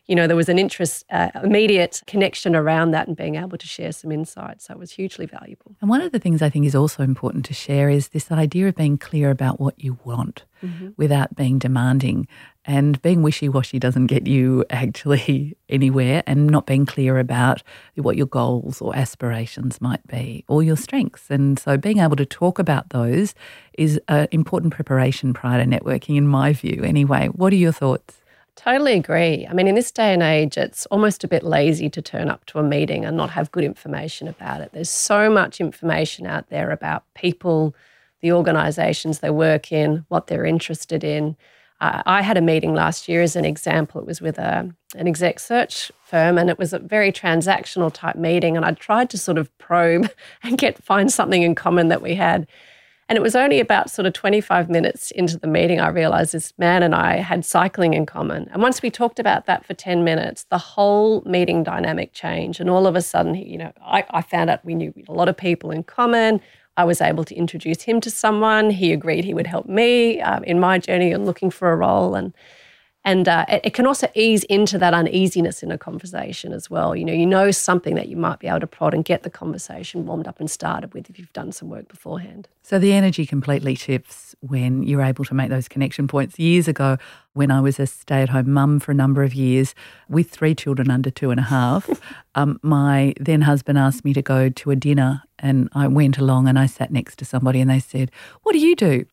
you 0.08 0.16
know, 0.16 0.28
there 0.28 0.36
was 0.36 0.50
an 0.50 0.60
interest, 0.60 1.06
uh, 1.12 1.30
immediate 1.44 2.02
connection 2.08 2.56
around 2.56 2.92
that 2.92 3.08
and 3.08 3.16
being 3.16 3.36
able 3.36 3.58
to 3.58 3.68
share 3.68 3.94
some 3.94 4.12
insights. 4.12 4.66
So 4.66 4.74
it 4.74 4.80
was 4.80 4.92
hugely 4.92 5.26
valuable. 5.26 5.76
And 5.80 5.90
one 5.90 6.02
of 6.02 6.12
the 6.12 6.20
things 6.20 6.42
I 6.42 6.50
think 6.50 6.66
is 6.66 6.76
also 6.76 7.04
important 7.04 7.46
to 7.46 7.54
share 7.54 7.90
is 7.90 8.10
this 8.10 8.30
idea 8.30 8.68
of 8.68 8.76
being 8.76 8.98
clear 8.98 9.30
about 9.30 9.62
what 9.62 9.82
you 9.82 9.98
want 10.04 10.44
mm-hmm. 10.62 10.90
without 10.98 11.36
being 11.36 11.58
demanding. 11.58 12.28
And 12.66 13.02
being 13.02 13.22
wishy 13.22 13.48
washy 13.48 13.80
doesn't 13.80 14.08
get 14.08 14.28
you 14.28 14.66
actually 14.70 15.56
anywhere, 15.70 16.24
and 16.28 16.48
not 16.48 16.66
being 16.66 16.86
clear 16.86 17.18
about 17.18 17.64
what 17.96 18.18
your 18.18 18.26
goals 18.26 18.82
or 18.82 18.96
aspirations 18.96 19.82
might 19.82 20.06
be 20.08 20.44
or 20.48 20.64
your 20.64 20.78
strengths. 20.78 21.30
And 21.30 21.58
so 21.58 21.78
being 21.78 22.00
able 22.00 22.16
to 22.18 22.26
talk 22.26 22.60
about 22.60 22.90
those 22.90 23.36
is 23.78 24.00
an 24.08 24.28
important 24.32 24.74
preparation 24.74 25.34
prior 25.34 25.64
to 25.64 25.70
networking, 25.70 26.18
in 26.18 26.28
my 26.28 26.54
view, 26.54 26.84
anyway. 26.84 27.28
What 27.28 27.54
are 27.54 27.58
your 27.58 27.74
thoughts? 27.74 28.23
Totally 28.56 28.94
agree. 28.94 29.48
I 29.50 29.54
mean, 29.54 29.68
in 29.68 29.74
this 29.74 29.92
day 29.92 30.14
and 30.14 30.22
age, 30.22 30.58
it's 30.58 30.86
almost 30.88 31.24
a 31.24 31.28
bit 31.28 31.44
lazy 31.44 31.90
to 31.90 32.02
turn 32.02 32.30
up 32.30 32.46
to 32.46 32.60
a 32.60 32.64
meeting 32.64 33.04
and 33.04 33.18
not 33.18 33.32
have 33.32 33.52
good 33.52 33.64
information 33.64 34.28
about 34.28 34.62
it. 34.62 34.72
There's 34.74 34.92
so 34.92 35.30
much 35.30 35.60
information 35.60 36.28
out 36.28 36.50
there 36.50 36.70
about 36.70 37.04
people, 37.16 37.76
the 38.22 38.32
organisations 38.32 39.20
they 39.20 39.32
work 39.32 39.72
in, 39.72 40.06
what 40.08 40.28
they're 40.28 40.46
interested 40.46 41.04
in. 41.04 41.36
Uh, 41.82 42.04
I 42.06 42.22
had 42.22 42.38
a 42.38 42.42
meeting 42.42 42.76
last 42.76 43.10
year 43.10 43.24
as 43.24 43.36
an 43.36 43.44
example. 43.44 44.00
It 44.00 44.08
was 44.08 44.22
with 44.22 44.38
a, 44.38 44.72
an 44.96 45.08
exec 45.08 45.40
search 45.40 45.92
firm, 46.06 46.38
and 46.38 46.50
it 46.50 46.60
was 46.60 46.74
a 46.74 46.80
very 46.80 47.12
transactional 47.12 47.92
type 47.92 48.16
meeting. 48.16 48.56
And 48.56 48.66
I 48.66 48.72
tried 48.72 49.10
to 49.10 49.18
sort 49.18 49.40
of 49.40 49.56
probe 49.58 50.12
and 50.44 50.60
get 50.60 50.82
find 50.82 51.12
something 51.12 51.42
in 51.42 51.56
common 51.56 51.88
that 51.88 52.04
we 52.04 52.14
had. 52.14 52.48
And 53.10 53.18
it 53.18 53.22
was 53.22 53.36
only 53.36 53.60
about 53.60 53.90
sort 53.90 54.06
of 54.06 54.14
25 54.14 54.70
minutes 54.70 55.12
into 55.12 55.38
the 55.38 55.48
meeting, 55.48 55.80
I 55.80 55.90
realized 55.90 56.34
this 56.34 56.54
man 56.58 56.84
and 56.84 56.96
I 56.96 57.18
had 57.18 57.44
cycling 57.44 57.94
in 57.94 58.06
common. 58.06 58.48
And 58.52 58.62
once 58.62 58.82
we 58.82 58.90
talked 58.90 59.20
about 59.20 59.46
that 59.46 59.66
for 59.66 59.74
10 59.74 60.04
minutes, 60.04 60.46
the 60.46 60.58
whole 60.58 61.22
meeting 61.26 61.64
dynamic 61.64 62.14
changed. 62.14 62.62
And 62.62 62.70
all 62.70 62.88
of 62.88 62.96
a 62.96 63.02
sudden, 63.02 63.36
you 63.36 63.58
know, 63.58 63.74
I, 63.82 64.06
I 64.12 64.22
found 64.22 64.50
out 64.50 64.64
we 64.64 64.76
knew 64.76 64.94
a 65.08 65.14
lot 65.14 65.28
of 65.28 65.36
people 65.36 65.72
in 65.72 65.84
common. 65.84 66.40
I 66.76 66.86
was 66.86 67.02
able 67.02 67.24
to 67.26 67.36
introduce 67.36 67.84
him 67.84 68.02
to 68.02 68.10
someone. 68.10 68.70
He 68.70 68.94
agreed 68.94 69.26
he 69.26 69.34
would 69.34 69.48
help 69.48 69.68
me 69.68 70.22
um, 70.22 70.44
in 70.46 70.60
my 70.60 70.80
journey 70.80 71.12
and 71.12 71.26
looking 71.26 71.52
for 71.52 71.72
a 71.72 71.76
role. 71.76 72.16
And 72.16 72.34
and 73.06 73.28
uh, 73.28 73.46
it, 73.50 73.62
it, 73.66 73.74
can 73.74 73.86
also 73.86 74.08
ease 74.14 74.44
into 74.46 74.78
that 74.78 74.94
uneasiness 74.94 75.62
in 75.62 75.72
a 75.72 75.78
conversation 75.78 76.54
as 76.54 76.70
well. 76.70 76.96
You 76.96 77.04
know, 77.04 77.14
you 77.14 77.26
know 77.26 77.52
something 77.52 77.96
that 77.96 78.08
you 78.08 78.16
might 78.16 78.40
be 78.40 78.48
able 78.48 78.62
to 78.62 78.68
prod 78.68 78.94
and 78.94 79.04
get 79.04 79.24
the 79.24 79.30
conversation 79.30 80.06
warmed 80.06 80.28
up 80.28 80.40
and 80.40 80.50
started 80.50 80.94
with 80.94 81.10
if 81.10 81.20
you've 81.20 81.34
done 81.34 81.52
some 81.52 81.70
work 81.70 81.90
beforehand. 81.90 82.48
So 82.62 82.80
the 82.80 82.94
energy 82.94 83.26
completely 83.26 83.76
shifts 83.76 84.36
when 84.40 84.84
you're 84.84 85.02
able 85.02 85.26
to 85.26 85.34
make 85.34 85.50
those 85.50 85.68
connection 85.68 86.08
points. 86.08 86.40
Years 86.40 86.68
ago, 86.68 86.98
when 87.34 87.52
I 87.52 87.60
was 87.60 87.80
a 87.80 87.88
stay-at-home 87.88 88.50
mum 88.50 88.80
for 88.80 88.92
a 88.92 88.96
number 88.96 89.24
of 89.24 89.34
years 89.34 89.76
with 90.08 90.30
three 90.30 90.56
children 90.56 90.90
under 90.90 91.10
two 91.10 91.30
and 91.30 91.40
a 91.40 91.44
half, 91.44 91.90
um, 92.36 92.60
my 92.62 93.14
then 93.20 93.42
husband 93.42 93.78
asked 93.78 94.06
me 94.06 94.14
to 94.14 94.22
go 94.22 94.48
to 94.50 94.72
a 94.72 94.76
dinner, 94.78 95.24
and 95.40 95.68
I 95.74 95.88
went 95.88 96.18
along 96.18 96.48
and 96.48 96.58
I 96.58 96.68
sat 96.68 96.92
next 96.92 97.18
to 97.18 97.26
somebody, 97.26 97.60
and 97.60 97.70
they 97.70 97.80
said, 97.80 98.12
"What 98.44 98.54
do 98.54 98.60
you 98.60 98.76
do?" 98.76 99.06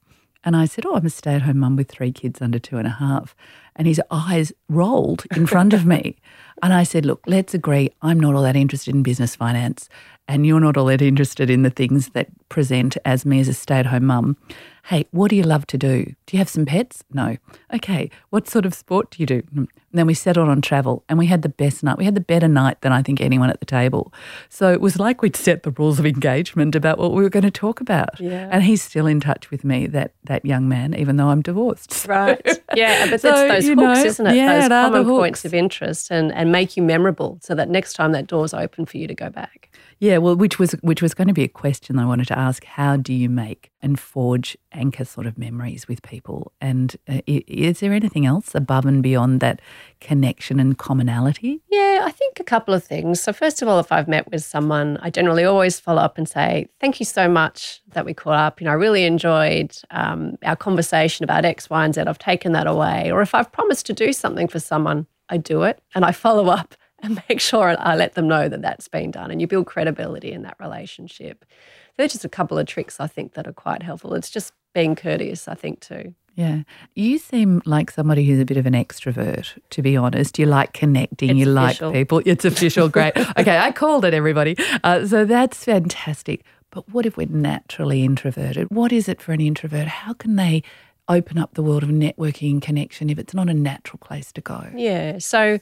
And 0.45 0.57
I 0.57 0.65
said, 0.65 0.87
Oh, 0.87 0.95
I'm 0.95 1.07
a 1.07 1.11
stay 1.11 1.35
at 1.35 1.43
home 1.43 1.59
mum 1.59 1.77
with 1.77 1.91
three 1.91 2.13
kids 2.13 2.41
under 2.41 2.59
two 2.59 2.79
and 2.79 2.87
a 2.87 2.91
half. 2.91 3.35
And 3.77 3.87
his 3.87 4.01
eyes 4.11 4.53
rolled 4.69 5.25
in 5.37 5.47
front 5.47 5.73
of 5.73 5.85
me. 5.87 6.17
And 6.63 6.75
I 6.75 6.83
said, 6.83 7.07
Look, 7.07 7.23
let's 7.27 7.55
agree 7.55 7.89
I'm 8.03 8.21
not 8.21 8.35
all 8.35 8.43
that 8.43 8.55
interested 8.55 8.95
in 8.95 9.03
business 9.03 9.35
finance, 9.35 9.89
and 10.29 10.45
you're 10.45 10.61
not 10.61 10.77
all 10.77 10.85
that 10.87 11.01
interested 11.01 11.49
in 11.49 11.63
the 11.63 11.71
things 11.71 12.11
that 12.11 12.29
present 12.51 12.99
as 13.07 13.25
me 13.25 13.41
as 13.41 13.49
a 13.49 13.55
stay 13.55 13.77
at 13.79 13.87
home 13.87 14.05
mum. 14.05 14.37
Hey, 14.85 15.07
what 15.11 15.31
do 15.31 15.37
you 15.37 15.43
love 15.43 15.67
to 15.69 15.79
do? 15.79 16.05
Do 16.27 16.37
you 16.37 16.39
have 16.39 16.49
some 16.51 16.67
pets? 16.67 17.03
No. 17.13 17.37
Okay. 17.73 18.11
What 18.31 18.49
sort 18.49 18.67
of 18.67 18.75
sport 18.75 19.11
do 19.11 19.23
you 19.23 19.27
do? 19.27 19.43
And 19.55 19.69
then 19.93 20.07
we 20.07 20.15
settled 20.15 20.49
on 20.49 20.61
travel 20.63 21.05
and 21.09 21.19
we 21.19 21.27
had 21.27 21.43
the 21.43 21.49
best 21.49 21.83
night. 21.83 21.99
We 21.99 22.05
had 22.05 22.15
the 22.15 22.21
better 22.21 22.49
night 22.49 22.81
than 22.81 22.93
I 22.93 23.03
think 23.03 23.21
anyone 23.21 23.51
at 23.51 23.61
the 23.61 23.67
table. 23.67 24.13
So 24.49 24.73
it 24.73 24.81
was 24.81 24.99
like 24.99 25.23
we'd 25.23 25.37
set 25.37 25.63
the 25.65 25.71
rules 25.73 25.99
of 25.99 26.07
engagement 26.07 26.75
about 26.75 26.99
what 26.99 27.13
we 27.13 27.23
were 27.23 27.29
going 27.29 27.45
to 27.45 27.51
talk 27.51 27.81
about. 27.81 28.19
Yeah. 28.21 28.49
And 28.51 28.63
he's 28.65 28.83
still 28.83 29.07
in 29.07 29.21
touch 29.21 29.51
with 29.51 29.65
me, 29.65 29.87
that 29.89 30.13
that 30.25 30.45
young 30.45 30.69
man, 30.69 30.95
even 30.95 31.17
though 31.17 31.29
I'm 31.29 31.43
divorced. 31.43 32.07
Right. 32.07 32.41
Yeah, 32.77 33.11
but 33.11 33.21
So, 33.21 33.33
that's 33.33 33.53
those 33.53 33.60
you 33.65 33.75
hooks, 33.75 33.99
know, 33.99 34.05
isn't 34.05 34.27
it? 34.27 34.35
yeah, 34.37 34.55
those 34.55 34.67
it 34.67 34.73
are 34.73 34.91
the 34.91 34.99
common 35.03 35.17
points 35.17 35.45
of 35.45 35.55
interest 35.55 36.11
and, 36.11 36.33
and 36.33 36.53
make 36.53 36.77
you 36.77 36.83
memorable 36.83 37.39
so 37.43 37.55
that 37.55 37.69
next 37.69 37.95
time 37.95 38.13
that 38.13 38.27
door's 38.27 38.55
open 38.55 38.87
for 38.87 38.97
you 38.97 39.07
to 39.07 39.15
go 39.15 39.31
back. 39.31 39.71
Yeah, 40.01 40.17
well, 40.17 40.35
which 40.35 40.59
was 40.59 40.73
which 40.81 41.03
was 41.03 41.13
going 41.13 41.29
to 41.29 41.35
be 41.35 41.45
a 41.45 41.49
question 41.49 41.99
I 41.99 42.07
wanted 42.07 42.27
to 42.29 42.39
ask. 42.39 42.65
How 42.65 42.97
do 42.97 43.13
you 43.13 43.29
make 43.29 43.71
and 43.83 44.01
forge 44.01 44.57
anchor 44.73 45.05
sort 45.05 45.27
of 45.27 45.37
memories 45.37 45.89
with 45.89 46.01
people? 46.01 46.53
And 46.59 46.97
uh, 47.07 47.21
is 47.27 47.81
there 47.81 47.93
anything 47.93 48.25
else 48.25 48.55
above 48.55 48.87
and 48.87 49.03
beyond 49.03 49.41
that 49.41 49.61
connection 50.01 50.59
and 50.59 50.79
commonality? 50.79 51.61
Yeah, 51.71 52.01
I 52.03 52.13
think 52.13 52.41
a 52.41 52.45
couple 52.45 52.73
of 52.73 52.83
things. 52.83 53.21
So, 53.21 53.35
first 53.35 53.61
of 53.61 53.69
all, 53.69 53.79
if 53.79 53.93
I've 53.93 54.09
met 54.09 54.31
with 54.31 54.43
someone, 54.43 54.97
I 55.03 55.11
generally 55.11 55.45
always 55.45 55.79
follow 55.79 56.01
up 56.01 56.17
and 56.17 56.27
say, 56.27 56.71
Thank 56.81 56.99
you 56.99 57.05
so 57.05 57.29
much 57.29 57.83
that 57.89 58.07
we 58.07 58.15
caught 58.15 58.39
up. 58.39 58.59
You 58.63 58.65
know, 58.65 58.71
I 58.71 58.75
really 58.77 59.05
enjoyed 59.05 59.77
um, 59.91 60.39
our 60.43 60.57
conversation 60.57 61.25
about 61.25 61.45
X, 61.45 61.69
Y, 61.69 61.85
and 61.85 61.95
Z. 61.95 62.01
I've 62.01 62.19
taken 62.19 62.53
that 62.53 62.67
away. 62.67 63.13
Or 63.13 63.21
if 63.21 63.35
I've 63.35 63.53
promised 63.53 63.85
to 63.87 63.93
do 63.93 64.15
something 64.15 64.49
for 64.49 64.61
someone, 64.61 65.07
I 65.29 65.37
do 65.37 65.63
it 65.65 65.81
and 65.95 66.07
I 66.07 66.13
follow 66.13 66.49
up 66.49 66.75
and 67.03 67.23
make 67.29 67.41
sure 67.41 67.77
I 67.79 67.95
let 67.97 68.15
them 68.15 68.29
know 68.29 68.49
that 68.49 68.63
that's 68.63 68.89
been 68.89 69.11
done. 69.11 69.31
And 69.31 69.41
you 69.41 69.47
build 69.47 69.67
credibility 69.67 70.33
in 70.33 70.43
that 70.43 70.57
relationship. 70.61 71.45
So, 71.49 71.95
there's 71.97 72.13
just 72.13 72.25
a 72.25 72.29
couple 72.29 72.59
of 72.59 72.67
tricks 72.67 73.01
I 73.01 73.07
think 73.07 73.35
that 73.35 73.47
are 73.47 73.53
quite 73.53 73.83
helpful. 73.83 74.15
It's 74.15 74.31
just 74.31 74.53
being 74.75 74.95
courteous, 74.95 75.49
I 75.49 75.55
think, 75.55 75.81
too. 75.81 76.15
Yeah, 76.37 76.63
you 76.95 77.19
seem 77.19 77.61
like 77.67 77.91
somebody 77.91 78.25
who's 78.25 78.41
a 78.41 78.45
bit 78.45 78.57
of 78.57 78.65
an 78.65 78.73
extrovert. 78.73 79.59
To 79.71 79.83
be 79.83 79.97
honest, 79.97 80.39
you 80.39 80.47
like 80.47 80.73
connecting, 80.73 81.31
It's 81.31 81.39
you 81.39 81.59
official. 81.59 81.89
like 81.89 81.95
people. 81.99 82.23
It's 82.25 82.45
official, 82.45 82.89
great. 82.89 83.17
okay, 83.39 83.59
I 83.59 83.73
called 83.73 84.05
it, 84.05 84.15
everybody. 84.15 84.57
Uh, 84.85 85.07
so 85.07 85.25
that's 85.25 85.65
fantastic. 85.65 86.45
But 86.71 86.89
what 86.89 87.05
if 87.05 87.17
we're 87.17 87.27
naturally 87.27 88.05
introverted? 88.05 88.69
What 88.71 88.93
is 88.93 89.09
it 89.09 89.21
for 89.21 89.33
an 89.33 89.41
introvert? 89.41 89.89
How 89.89 90.13
can 90.13 90.37
they 90.37 90.63
open 91.09 91.37
up 91.37 91.55
the 91.55 91.63
world 91.63 91.83
of 91.83 91.89
networking 91.89 92.53
and 92.53 92.63
connection 92.63 93.11
if 93.11 93.19
it's 93.19 93.35
not 93.35 93.51
a 93.51 93.55
natural 93.55 93.99
place 93.99 94.33
to 94.33 94.41
go? 94.41 94.69
Yeah. 94.75 95.19
So 95.19 95.59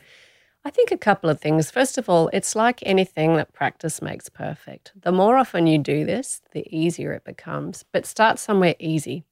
I 0.64 0.70
think 0.70 0.90
a 0.90 0.98
couple 0.98 1.30
of 1.30 1.40
things. 1.40 1.70
First 1.70 1.98
of 1.98 2.08
all, 2.08 2.28
it's 2.32 2.54
like 2.54 2.80
anything 2.82 3.36
that 3.36 3.52
practice 3.52 4.02
makes 4.02 4.28
perfect. 4.28 4.92
The 5.00 5.12
more 5.12 5.36
often 5.36 5.66
you 5.66 5.78
do 5.78 6.04
this, 6.04 6.42
the 6.52 6.66
easier 6.74 7.12
it 7.12 7.24
becomes. 7.24 7.84
But 7.92 8.06
start 8.06 8.38
somewhere 8.38 8.74
easy. 8.78 9.24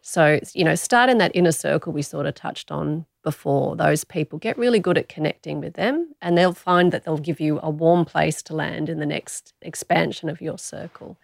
So, 0.00 0.40
you 0.52 0.64
know, 0.64 0.74
start 0.74 1.08
in 1.08 1.18
that 1.18 1.30
inner 1.34 1.52
circle 1.52 1.92
we 1.92 2.02
sort 2.02 2.26
of 2.26 2.34
touched 2.34 2.72
on 2.72 3.06
before. 3.22 3.76
Those 3.76 4.02
people 4.02 4.40
get 4.40 4.58
really 4.58 4.80
good 4.80 4.98
at 4.98 5.08
connecting 5.08 5.60
with 5.60 5.74
them, 5.74 6.14
and 6.20 6.36
they'll 6.36 6.52
find 6.52 6.90
that 6.90 7.04
they'll 7.04 7.18
give 7.18 7.38
you 7.38 7.60
a 7.62 7.70
warm 7.70 8.04
place 8.04 8.42
to 8.42 8.56
land 8.56 8.88
in 8.88 8.98
the 8.98 9.06
next 9.06 9.54
expansion 9.62 10.28
of 10.28 10.40
your 10.40 10.58
circle 10.58 11.16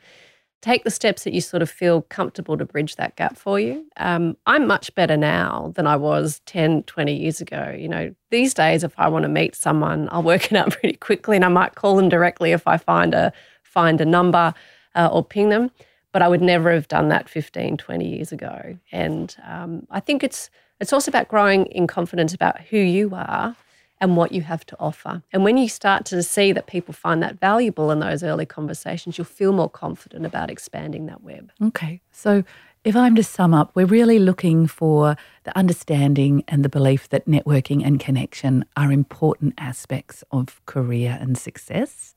take 0.60 0.84
the 0.84 0.90
steps 0.90 1.24
that 1.24 1.32
you 1.32 1.40
sort 1.40 1.62
of 1.62 1.70
feel 1.70 2.02
comfortable 2.02 2.56
to 2.56 2.64
bridge 2.64 2.96
that 2.96 3.16
gap 3.16 3.36
for 3.36 3.60
you. 3.60 3.86
Um, 3.96 4.36
I'm 4.46 4.66
much 4.66 4.94
better 4.94 5.16
now 5.16 5.72
than 5.76 5.86
I 5.86 5.96
was 5.96 6.40
10, 6.46 6.82
20 6.84 7.14
years 7.14 7.40
ago. 7.40 7.74
You 7.78 7.88
know, 7.88 8.14
these 8.30 8.54
days, 8.54 8.82
if 8.82 8.92
I 8.98 9.08
want 9.08 9.22
to 9.22 9.28
meet 9.28 9.54
someone, 9.54 10.08
I'll 10.10 10.22
work 10.22 10.50
it 10.50 10.56
out 10.56 10.70
pretty 10.80 10.96
quickly 10.96 11.36
and 11.36 11.44
I 11.44 11.48
might 11.48 11.76
call 11.76 11.96
them 11.96 12.08
directly 12.08 12.52
if 12.52 12.66
I 12.66 12.76
find 12.76 13.14
a, 13.14 13.32
find 13.62 14.00
a 14.00 14.04
number 14.04 14.52
uh, 14.94 15.08
or 15.12 15.24
ping 15.24 15.50
them. 15.50 15.70
But 16.12 16.22
I 16.22 16.28
would 16.28 16.42
never 16.42 16.72
have 16.72 16.88
done 16.88 17.08
that 17.08 17.28
15, 17.28 17.76
20 17.76 18.08
years 18.08 18.32
ago. 18.32 18.78
And 18.90 19.36
um, 19.46 19.86
I 19.90 20.00
think 20.00 20.24
it's, 20.24 20.50
it's 20.80 20.92
also 20.92 21.10
about 21.10 21.28
growing 21.28 21.66
in 21.66 21.86
confidence 21.86 22.34
about 22.34 22.60
who 22.62 22.78
you 22.78 23.14
are 23.14 23.54
and 24.00 24.16
what 24.16 24.32
you 24.32 24.42
have 24.42 24.64
to 24.66 24.76
offer. 24.78 25.22
And 25.32 25.44
when 25.44 25.56
you 25.56 25.68
start 25.68 26.04
to 26.06 26.22
see 26.22 26.52
that 26.52 26.66
people 26.66 26.94
find 26.94 27.22
that 27.22 27.38
valuable 27.38 27.90
in 27.90 28.00
those 28.00 28.22
early 28.22 28.46
conversations, 28.46 29.18
you'll 29.18 29.24
feel 29.24 29.52
more 29.52 29.68
confident 29.68 30.24
about 30.24 30.50
expanding 30.50 31.06
that 31.06 31.22
web. 31.22 31.50
Okay. 31.62 32.00
So 32.12 32.44
if 32.84 32.94
I'm 32.94 33.16
to 33.16 33.22
sum 33.22 33.54
up, 33.54 33.72
we're 33.74 33.86
really 33.86 34.18
looking 34.18 34.66
for 34.66 35.16
the 35.44 35.56
understanding 35.58 36.44
and 36.48 36.64
the 36.64 36.68
belief 36.68 37.08
that 37.08 37.26
networking 37.26 37.84
and 37.84 37.98
connection 37.98 38.64
are 38.76 38.92
important 38.92 39.54
aspects 39.58 40.22
of 40.30 40.64
career 40.66 41.18
and 41.20 41.36
success. 41.36 42.14